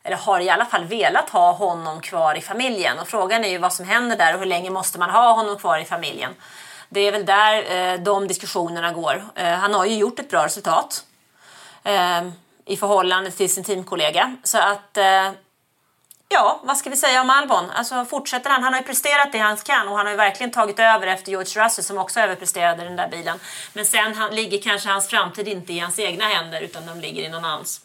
[0.05, 2.99] eller har i alla fall velat ha honom kvar i familjen.
[2.99, 5.57] Och frågan är ju vad som händer där och hur länge måste man ha honom
[5.57, 6.31] kvar i familjen.
[6.89, 9.23] Det är väl där eh, de diskussionerna går.
[9.35, 11.05] Eh, han har ju gjort ett bra resultat
[11.83, 12.21] eh,
[12.65, 14.35] i förhållande till sin teamkollega.
[14.43, 15.31] Så att eh,
[16.29, 17.69] Ja, vad ska vi säga om Albon?
[17.69, 18.63] Alltså fortsätter han?
[18.63, 21.29] Han har ju presterat det han kan och han har ju verkligen tagit över efter
[21.31, 23.39] George Russell som också överpresterade i den där bilen.
[23.73, 27.23] Men sen han, ligger kanske hans framtid inte i hans egna händer utan de ligger
[27.23, 27.84] i någon annans.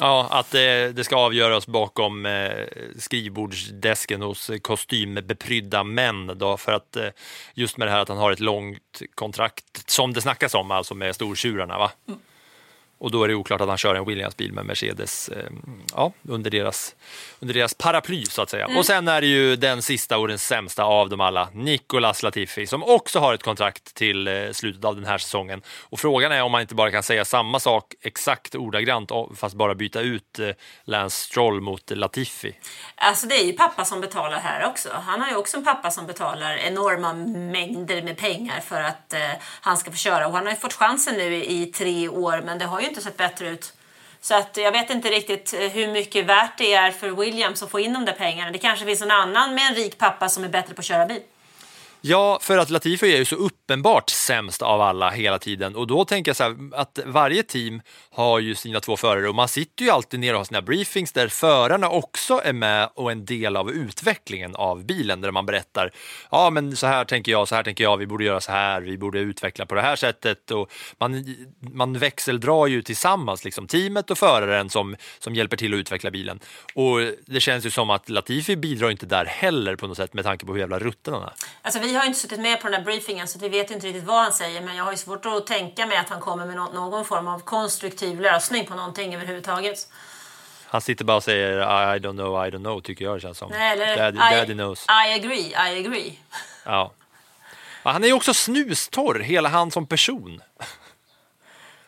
[0.00, 2.66] Ja, att det, det ska avgöras bakom eh,
[2.98, 7.08] skrivbordsdesken hos kostymbeprydda män då, för att eh,
[7.54, 10.94] just med det här att han har ett långt kontrakt som det snackas om, alltså
[10.94, 11.90] med stortjurarna va?
[12.08, 12.20] Mm.
[12.98, 15.50] Och då är det oklart att han kör en Williams-bil med Mercedes eh,
[15.94, 16.94] ja, under, deras,
[17.40, 18.66] under deras paraply så att säga.
[18.78, 22.66] Och sen är det ju den sista och den sämsta av dem alla, Nicolas Latifi,
[22.66, 25.62] som också har ett kontrakt till eh, slutet av den här säsongen.
[25.80, 29.74] Och frågan är om man inte bara kan säga samma sak exakt ordagrant, fast bara
[29.74, 30.48] byta ut eh,
[30.84, 32.56] Lance Stroll mot Latifi.
[32.94, 34.88] Alltså det är ju pappa som betalar här också.
[35.06, 37.14] Han har ju också en pappa som betalar enorma
[37.52, 39.20] mängder med pengar för att eh,
[39.60, 40.26] han ska få köra.
[40.26, 42.83] Och han har ju fått chansen nu i, i tre år men det har ju
[42.88, 43.72] inte sett bättre ut.
[44.20, 47.70] Så att jag vet inte riktigt eh, hur mycket värt det är för Williams att
[47.70, 48.50] få in de där pengarna.
[48.50, 51.06] Det kanske finns någon annan med en rik pappa som är bättre på att köra
[51.06, 51.20] bil.
[52.06, 55.76] Ja, för att Latifi är ju så uppenbart sämst av alla hela tiden.
[55.76, 59.34] Och då tänker jag så här att varje team har ju sina två förare och
[59.34, 63.12] man sitter ju alltid ner och har sina briefings där förarna också är med och
[63.12, 65.90] en del av utvecklingen av bilen där man berättar
[66.30, 68.80] ja men så här tänker jag, så här tänker jag, vi borde göra så här,
[68.80, 70.50] vi borde utveckla på det här sättet.
[70.50, 75.78] Och man, man växeldrar ju tillsammans liksom teamet och föraren som, som hjälper till att
[75.78, 76.40] utveckla bilen.
[76.74, 80.24] Och det känns ju som att Latifi bidrar inte där heller på något sätt med
[80.24, 81.32] tanke på hur jävla rutten han är.
[81.62, 83.86] Alltså vi har ju inte suttit med på den här briefingen så vi vet inte
[83.86, 86.46] riktigt vad han säger men jag har ju svårt att tänka mig att han kommer
[86.46, 89.88] med nå- någon form av konstruktiv lösning på någonting överhuvudtaget.
[90.66, 91.52] Han sitter bara och säger
[91.96, 93.50] I don't know, I don't know tycker jag det känns som.
[93.50, 94.86] Nej, eller Daddy, I, daddy knows.
[94.88, 96.18] I agree, I agree.
[96.64, 96.92] Ja.
[97.82, 100.40] Han är ju också snustorr, hela han som person.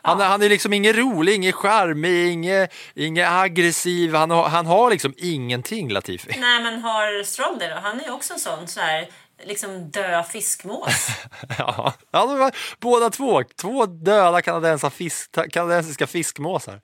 [0.03, 4.15] Han, han är liksom ingen rolig, ingen charmig, ingen, ingen aggressiv.
[4.15, 6.37] Han, har- han har liksom ingenting Latifi.
[6.41, 7.75] Nej men har Stroll det då?
[7.83, 9.09] Han är ju också en sån så här
[9.45, 11.09] liksom dö fiskmås.
[11.59, 13.43] Ja, ja, de var båda två.
[13.61, 16.81] Två döda kanadensiska, fisk, kanadensiska fiskmåsar.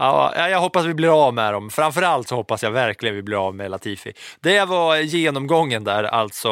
[0.00, 1.70] Ja, jag hoppas vi blir av med dem.
[1.70, 4.12] Framförallt så hoppas jag verkligen vi blir av med Latifi.
[4.40, 6.48] Det var genomgången där, alltså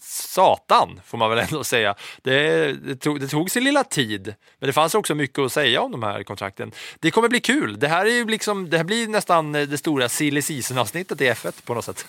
[0.00, 1.94] satan får man väl ändå säga.
[2.22, 5.80] Det, det, tog, det tog sin lilla tid, men det fanns också mycket att säga
[5.80, 6.72] om de här kontrakten.
[7.00, 7.78] Det kommer bli kul.
[7.78, 11.64] Det här, är ju liksom, det här blir nästan det stora silly season-avsnittet i F1
[11.64, 12.06] på något sätt.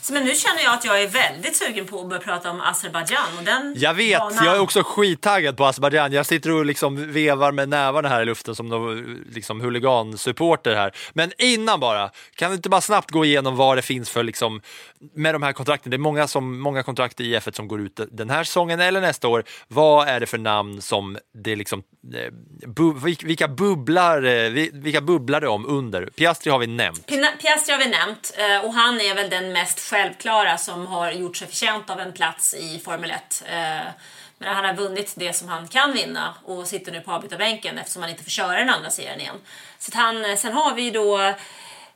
[0.00, 2.60] Så, men nu känner jag att jag är väldigt sugen på att börja prata om
[2.60, 6.12] Azerbajdzjan och den Jag vet, banan- jag är också skittaggad på Azerbajdzjan.
[6.12, 10.92] Jag sitter och liksom vevar med nävarna här i luften som någon liksom huligansupporter här.
[11.12, 14.60] Men innan bara, kan du inte bara snabbt gå igenom vad det finns för liksom
[15.14, 15.90] med de här kontrakten?
[15.90, 19.00] Det är många, som, många kontrakt i F1 som går ut den här säsongen eller
[19.00, 19.44] nästa år.
[19.68, 21.82] Vad är det för namn som det liksom,
[22.14, 22.32] eh,
[22.68, 26.06] bu, vil- vilka bubblar, eh, vi- vilka bubblar det om under?
[26.06, 27.06] Piastri har vi nämnt.
[27.10, 31.12] Pina- Piastri har vi nämnt eh, och han är väl den mest självklara som har
[31.12, 33.42] gjort sig förtjänt av en plats i Formel 1.
[33.46, 33.54] Eh,
[34.38, 38.02] Men han har vunnit det som han kan vinna och sitter nu på avbytarbänken eftersom
[38.02, 39.36] han inte får köra den andra serien igen.
[39.78, 41.18] Så han, eh, sen har vi då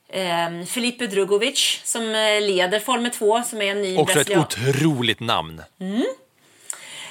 [0.08, 4.40] eh, Filipe Drugovic som eh, leder Formel 2 som är en ny Också ett brasilian-
[4.40, 5.62] otroligt namn.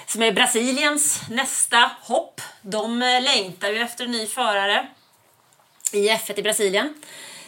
[0.08, 2.42] som är Brasiliens nästa hopp.
[2.62, 4.88] De längtar ju efter en ny förare
[5.92, 6.94] i F1 i Brasilien.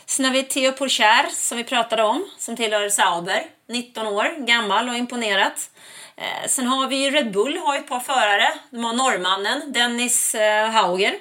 [0.10, 3.46] Sen har vi Theo Pourchaire som vi pratade om, som tillhör Sauber.
[3.68, 5.70] 19 år, gammal och imponerat.
[6.16, 8.54] Eh, sen har vi ju Red Bull, har ett par förare.
[8.70, 11.16] De har norrmannen Dennis eh, Hauger.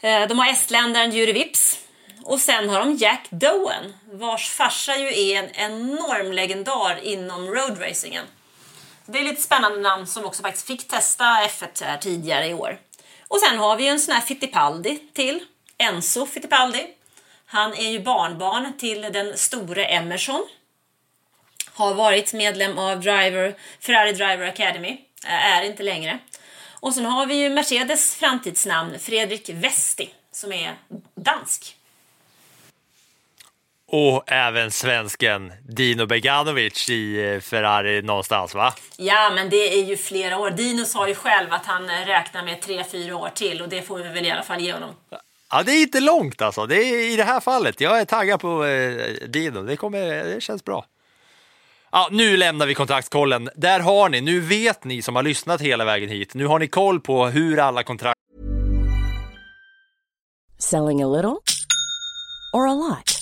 [0.00, 1.78] Eh, de har estländaren Juri Vips.
[2.24, 8.24] Och sen har de Jack Dowen, vars farsa ju är en enorm legendar inom roadracingen.
[9.06, 12.78] Det är lite spännande namn som också faktiskt fick testa F1 här tidigare i år.
[13.28, 15.44] Och sen har vi ju en sån här Fittipaldi till.
[15.78, 16.86] Enzo Fittipaldi.
[17.52, 20.48] Han är ju barnbarn till den store Emerson.
[21.74, 25.00] Har varit medlem av Driver, Ferrari Driver Academy.
[25.24, 26.18] Är inte längre.
[26.80, 30.74] Och sen har vi ju Mercedes framtidsnamn Fredrik Westi som är
[31.14, 31.76] dansk.
[33.86, 38.74] Och även svensken Dino Beganovic i eh, Ferrari någonstans va?
[38.96, 40.50] Ja, men det är ju flera år.
[40.50, 43.82] Dino sa ju själv att han eh, räknar med tre fyra år till och det
[43.82, 44.94] får vi väl i alla fall ge honom.
[45.54, 46.66] Ja, det är inte långt alltså.
[46.66, 47.80] Det är i det här fallet.
[47.80, 49.62] Jag är taggad på eh, Dino.
[49.62, 50.84] Det, kommer, det känns bra.
[51.90, 53.50] Ja, nu lämnar vi kontraktskollen.
[53.56, 54.20] Där har ni.
[54.20, 56.34] Nu vet ni som har lyssnat hela vägen hit.
[56.34, 58.18] Nu har ni koll på hur alla kontrakt
[60.58, 61.36] Selling a little
[62.52, 63.21] or a lot?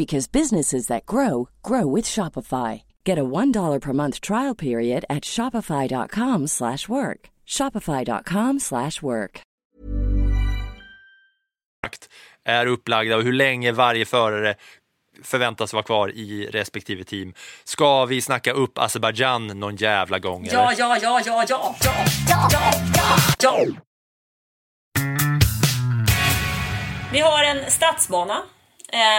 [0.00, 2.82] because businesses that grow grow with Shopify.
[3.06, 7.20] Get a $1 per month trial period at shopify.com/work.
[7.46, 9.40] shopify.com/work.
[12.44, 14.54] är upplagda och hur länge varje förare
[15.22, 17.34] förväntas vara kvar i respektive team.
[17.64, 20.46] Ska vi snacka upp Azerbajdzjan någon jävla gång?
[20.50, 20.80] Ja, eller?
[20.80, 22.74] ja, ja, ja, ja, ja, ja, ja,
[23.42, 23.66] ja, ja.
[27.12, 28.42] Vi har en stadsbana,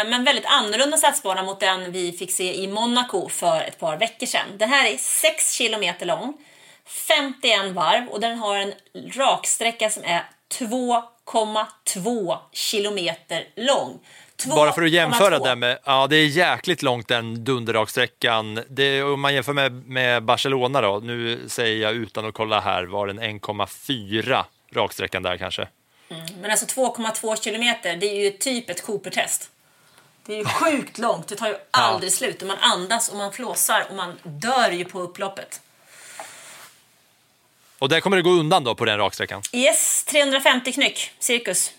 [0.06, 4.26] men väldigt annorlunda stadsbana mot den vi fick se i Monaco för ett par veckor
[4.26, 4.48] sedan.
[4.58, 6.34] Den här är 6 kilometer lång,
[6.86, 8.74] 51 varv och den har en
[9.12, 10.24] raksträcka som är
[10.60, 14.00] 2,2 kilometer lång.
[14.48, 15.44] Bara för att jämföra 2,2.
[15.46, 18.60] det med, ja det är jäkligt långt den dunderraksträckan.
[18.70, 22.84] Det, om man jämför med, med Barcelona då, nu säger jag utan att kolla här,
[22.84, 24.44] var den 1,4
[24.74, 25.68] raksträckan där kanske?
[26.42, 29.50] Men alltså 2,2 kilometer, det är ju typ ett Cooper-test.
[30.26, 32.42] Det är ju sjukt långt, det tar ju aldrig slut.
[32.42, 35.62] Och man andas och man flåsar och man dör ju på upploppet.
[37.80, 39.42] Och där kommer det gå undan då på den raksträckan?
[39.52, 41.72] Yes, 350 knyck, cirkus.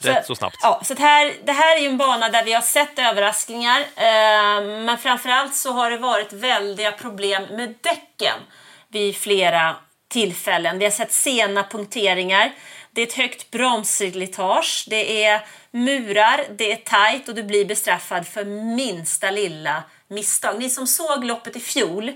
[0.00, 0.56] Rätt så snabbt.
[0.62, 3.80] Ja, så att här, det här är ju en bana där vi har sett överraskningar.
[3.80, 8.40] Eh, men framförallt så har det varit väldiga problem med däcken
[8.88, 9.76] vid flera
[10.08, 10.78] tillfällen.
[10.78, 12.52] Vi har sett sena punkteringar.
[12.96, 14.84] Det är ett högt bromsslitage.
[14.90, 18.44] Det är murar, det är tajt och du blir bestraffad för
[18.76, 20.58] minsta lilla misstag.
[20.58, 22.12] Ni som såg loppet i fjol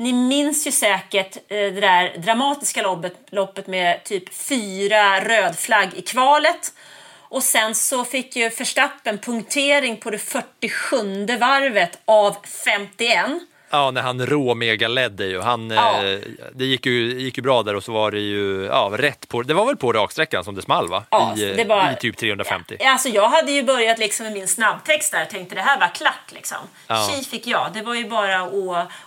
[0.00, 5.88] ni minns ju säkert eh, det där dramatiska loppet, loppet med typ fyra röd flagg
[5.94, 6.72] i kvalet.
[7.18, 13.26] Och sen så fick ju Verstappen punktering på det 47 varvet av 51.
[13.72, 15.40] Ja, när han rå-mega-ledde ju.
[15.40, 16.04] Han, Ja.
[16.06, 16.18] eh,
[16.54, 19.42] det gick ju, gick ju bra där och så var det ju ja, rätt på,
[19.42, 21.04] det var väl på raksträckan som det small va?
[21.10, 22.76] Ja, I, det var- I typ 350.
[22.80, 25.80] Ja, Alltså jag hade ju börjat liksom med min snabbtext där och tänkte det här
[25.80, 26.56] var klart liksom.
[26.86, 27.08] Ja.
[27.12, 27.66] Tji fick jag.
[27.74, 28.52] Det var ju bara att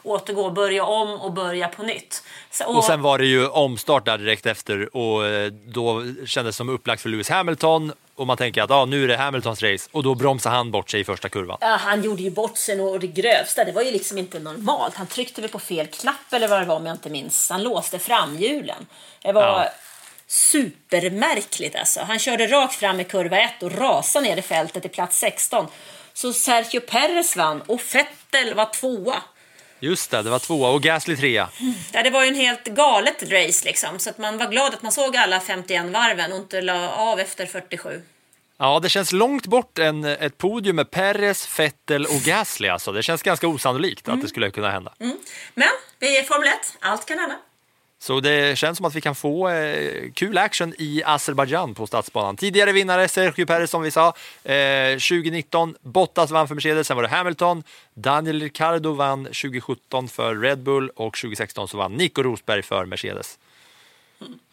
[0.04, 2.24] återgå, börja om och börja på nytt.
[2.52, 6.58] Så, Och sen var det ju omstart där direkt efter och eh, då kändes det
[6.58, 7.92] som upplagt för Lewis Hamilton
[8.24, 10.90] och man tänker att ah, nu är det Hamiltons race och då bromsar han bort
[10.90, 11.58] sig i första kurvan.
[11.62, 13.64] Ja, han gjorde ju bort sig och det grövsta.
[13.64, 14.96] Det var ju liksom inte normalt.
[14.96, 17.50] Han tryckte väl på fel knapp eller vad det var om jag inte minns.
[17.50, 18.86] Han låste framhjulen.
[19.22, 19.70] Det var Ja.
[20.28, 22.02] supermärkligt alltså.
[22.02, 25.68] Han körde rakt fram i kurva 1 och rasade ner i fältet i plats 16.
[26.14, 29.16] Så Sergio Perez vann och Vettel var tvåa.
[29.80, 31.50] Just det, det var tvåa och Gasly trea.
[31.94, 34.00] Ja, det var ju en helt galet race liksom.
[34.00, 37.20] Så att man var glad att man såg alla 51 varven och inte la av
[37.20, 38.02] efter 47.
[38.58, 42.92] Ja, det känns långt bort en, ett podium med Perez, Vettel och Gasly alltså.
[42.92, 44.94] Det känns ganska osannolikt att det skulle kunna hända.
[45.54, 47.36] Men vi är Formel 1, allt kan hända.
[48.00, 52.38] Så det känns som att vi kan få eh, kul action i Azerbajdzjan på stadsbanan.
[52.38, 54.08] Tidigare vinnare Sergio Perez som vi sa.
[54.44, 57.64] Eh, 2019 Bottas vann för Mercedes, sen var det Hamilton.
[57.94, 63.40] Daniel Ricciardo vann 2017 för Red Bull och 2016 så vann Nico Rosberg för Mercedes.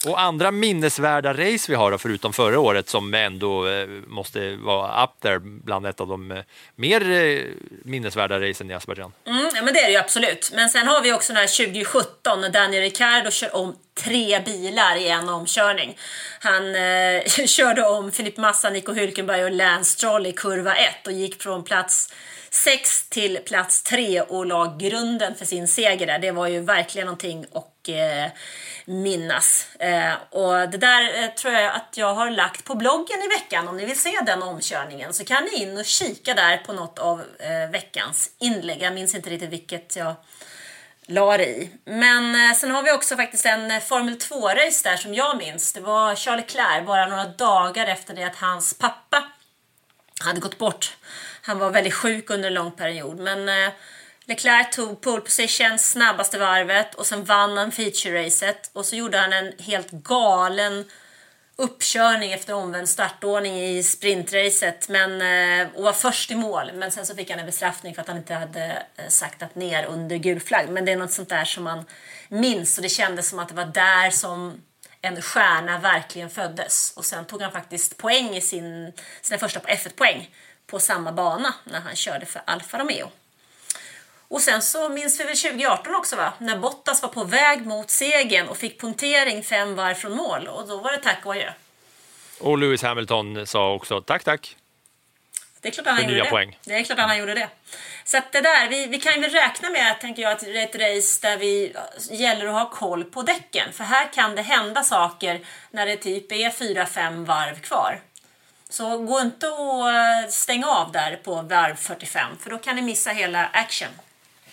[0.06, 5.04] Och andra minnesvärda race vi har då, förutom förra året som ändå eh, måste vara
[5.04, 6.38] up there bland ett av de eh,
[6.76, 7.44] mer eh,
[7.84, 9.12] minnesvärda racen i Azerbajdzjan.
[9.26, 10.52] Mm, ja, men det är det ju absolut.
[10.54, 14.96] Men sen har vi också den här 2017 när Daniel Ricciardo kör om tre bilar
[14.96, 15.96] i en omkörning.
[16.40, 21.12] Han eh, körde om Filip Massa, Nico Hülkenberg och Lance Stroll i kurva 1 och
[21.12, 22.14] gick från plats
[22.50, 26.18] 6 till plats 3 och la grunden för sin seger där.
[26.18, 28.30] Det var ju verkligen någonting att Eh,
[28.84, 29.76] minnas.
[29.78, 33.68] Eh, och det där eh, tror jag att jag har lagt på bloggen i veckan.
[33.68, 36.98] Om ni vill se den omkörningen så kan ni in och kika där på något
[36.98, 37.22] av
[37.72, 38.82] veckans inlägg.
[38.82, 40.14] Jag minns inte riktigt vilket jag
[41.06, 41.70] la det i.
[41.84, 45.72] Men sen har vi också faktiskt en Formel 2-race där som jag minns.
[45.72, 49.22] Det var Charles Leclerc bara några dagar efter det att hans pappa
[50.20, 50.96] hade gått bort.
[51.42, 53.18] Han var väldigt sjuk under en lång period.
[53.18, 53.72] Men eh,
[54.30, 58.70] Leclerc tog pole position, snabbaste varvet och sen vann han feature-racet.
[58.72, 60.84] Och så gjorde han en helt galen
[61.56, 66.70] uppkörning efter omvänd startordning i sprintracet men, eh, och var först i mål.
[66.74, 69.84] Men sen så fick han en bestraffning för att han inte hade eh, saktat ner
[69.84, 70.68] under gul flagg.
[70.68, 71.84] Men det är något sånt där som man
[72.28, 74.62] minns och det kändes som att det var där som
[75.02, 76.92] en stjärna verkligen föddes.
[76.96, 80.30] Och sen tog han faktiskt poäng i sin, sina första F1-poäng
[80.66, 83.10] på samma bana när han körde för Alfa Romeo.
[84.30, 86.32] Och sen så minns vi väl 2018 också va?
[86.38, 90.48] När Bottas var på väg mot segern och fick punktering fem varv från mål.
[90.48, 91.52] Och då var det tack och adjö.
[92.40, 94.56] Och Lewis Hamilton sa också tack tack.
[95.60, 96.30] Det är klart att han gjorde det.
[96.30, 96.58] poäng.
[96.64, 97.48] Det är klart han gjorde det.
[98.04, 100.64] Så att det där, vi, vi kan väl räkna med, tänker jag, att det är
[100.64, 101.76] ett race där vi
[102.10, 103.72] gäller att ha koll på däcken.
[103.72, 108.00] För här kan det hända saker när det typ är 4-5 varv kvar.
[108.68, 112.82] Så gå inte och eh, stänga av där på varv 45, för då kan ni
[112.82, 113.88] missa hela action.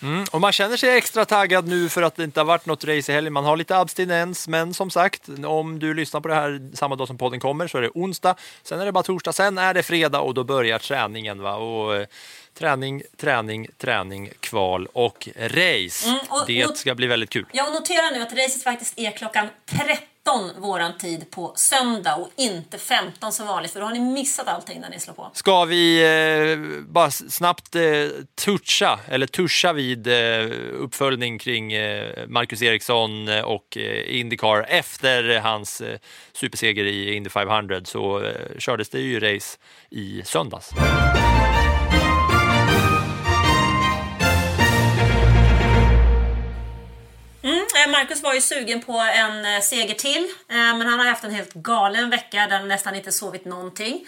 [0.02, 2.84] Mm, och man känner sig extra taggad nu för att det inte har varit något
[2.84, 3.32] race i helgen.
[3.32, 7.06] Man har lite abstinens, men som sagt, om du lyssnar på det här samma dag
[7.06, 8.34] som podden kommer så är det onsdag.
[8.62, 11.42] Sen är det bara torsdag, sen är det fredag och då börjar träningen.
[11.42, 11.54] Va?
[11.54, 12.06] Och, eh,
[12.58, 16.08] träning, träning, träning, kval och race.
[16.08, 17.46] Mm, och- det ska bli väldigt kul.
[17.52, 19.96] Jag noterar nu att racet faktiskt är klockan 13
[20.58, 23.72] våran tid på söndag och inte 15 som vanligt.
[23.72, 25.30] För då har ni missat allting när ni slår på.
[25.34, 27.82] Ska vi eh, bara snabbt eh,
[28.44, 35.40] toucha, eller tuscha vid eh, uppföljning kring eh, Marcus Eriksson eh, och eh, Indycar efter
[35.40, 35.98] hans eh,
[36.32, 39.58] superseger i Indy 500 så eh, kördes det ju race
[39.90, 40.70] i söndags.
[47.78, 51.24] Säga, Marcus var ju sugen på en eh, seger till, eh, men han har haft
[51.24, 54.06] en helt galen vecka där han nästan inte sovit någonting.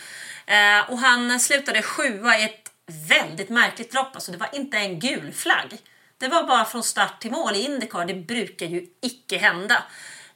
[0.88, 2.70] Och han slutade sjua i ett
[3.08, 5.78] väldigt märkligt lopp, alltså det var inte en gul flagg.
[6.18, 9.82] Det var bara från start till mål i Indycar, det brukar ju icke hända.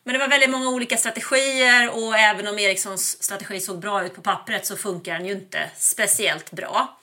[0.04, 4.14] Men det var väldigt många olika strategier och även om Erikssons strategi såg bra ut
[4.14, 6.98] på pappret så funkar den ju inte speciellt bra.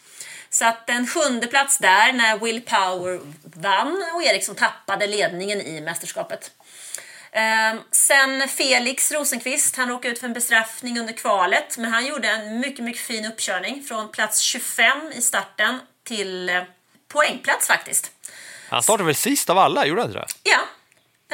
[0.54, 5.82] Så att en sjunde plats där när Will Power vann och Eriksson tappade ledningen i
[5.82, 6.52] mästerskapet.
[7.32, 12.28] Ehm, sen Felix Rosenqvist, han råkade ut för en bestraffning under kvalet men han gjorde
[12.28, 16.64] en mycket, mycket fin uppkörning från plats 25 i starten till eh,
[17.08, 18.12] poängplats faktiskt.
[18.70, 20.28] Han startade väl sist av alla, gjorde han inte det?
[20.43, 20.60] Ja,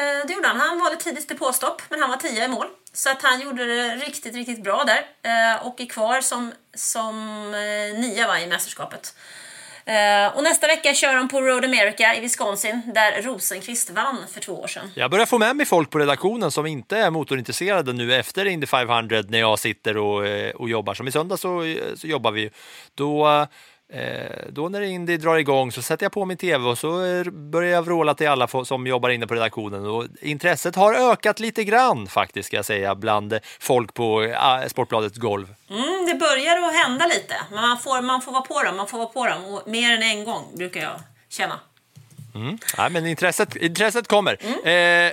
[0.03, 0.59] eh, det gjorde han.
[0.59, 2.68] Han valde tidigt till påstopp, men han var tia i mål.
[2.97, 5.01] Så att han gjorde det riktigt, riktigt bra där.
[5.31, 7.15] Eh, Och är kvar som, som
[7.53, 9.13] eh, nia va, i mästerskapet.
[9.85, 14.39] Eh, Och nästa vecka kör de på Road America i Wisconsin, där Rosenqvist vann för
[14.41, 14.91] två år sedan.
[14.95, 18.67] Jag börjar få med mig folk på redaktionen som inte är motorintresserade nu efter Indy
[18.67, 20.93] 500 när jag sitter och, eh, och jobbar.
[20.93, 22.49] Som i söndag så, eh, så jobbar vi.
[22.95, 23.47] Då, eh,
[24.49, 27.71] då när Indy drar igång så sätter jag på min tv och så eh, börjar
[27.71, 29.85] jag vråla till alla som jobbar inne på redaktionen.
[29.85, 34.67] Och intresset har ökat lite grann faktiskt ska jag säga bland eh, folk på eh,
[34.67, 35.55] Sportbladets golv.
[35.69, 38.88] Mm, det börjar att hända lite, men man får, man får vara på dem, man
[38.88, 39.45] får vara på dem.
[39.45, 41.59] Och mer än en gång brukar jag känna.
[42.35, 42.57] Mm.
[42.77, 44.38] Nej, men intresset, intresset kommer.
[44.67, 45.11] Eh,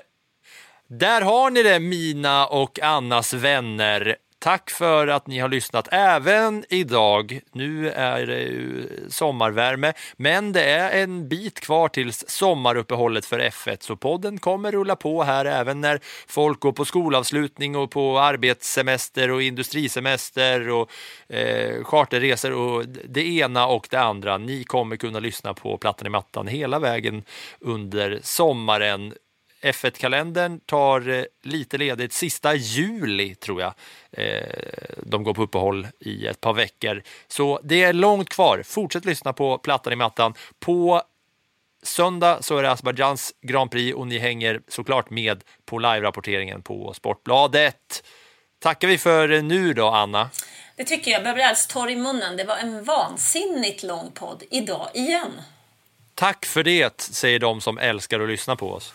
[0.87, 4.17] där har ni det, mina och Annas vänner.
[4.45, 7.41] Tack för att ni har lyssnat även idag.
[7.53, 13.77] Nu är det ju sommarvärme, men det är en bit kvar tills sommaruppehållet för F1,
[13.81, 19.31] så podden kommer rulla på här även när folk går på skolavslutning och på arbetssemester
[19.31, 20.91] och industrisemester och
[21.29, 24.39] eh, charterresor och det ena och det andra.
[24.39, 27.23] Ni kommer kunna lyssna på Plattan i mattan hela vägen
[27.61, 29.15] under sommaren.
[29.65, 33.75] F1-kalendern tar eh, lite ledigt sista juli tror jag.
[34.13, 34.43] Eh,
[35.03, 37.03] de går på uppehåll i ett par veckor.
[37.29, 38.63] Så det är långt kvar.
[38.65, 40.35] Fortsätt lyssna på Plattan i mattan.
[40.61, 41.03] På
[41.83, 46.95] söndag så är det Azerbajdzjans Grand Prix och ni hänger såklart med på live-rapporteringen på
[46.95, 48.05] Sportbladet.
[48.59, 50.31] Tackar vi för nu då, Anna.
[50.77, 51.27] Det tycker jag.
[51.27, 52.37] Jag blir alldeles torr i munnen.
[52.37, 55.33] Det var en vansinnigt lång podd idag igen.
[56.15, 58.95] Tack för det, säger de som älskar att lyssna på oss.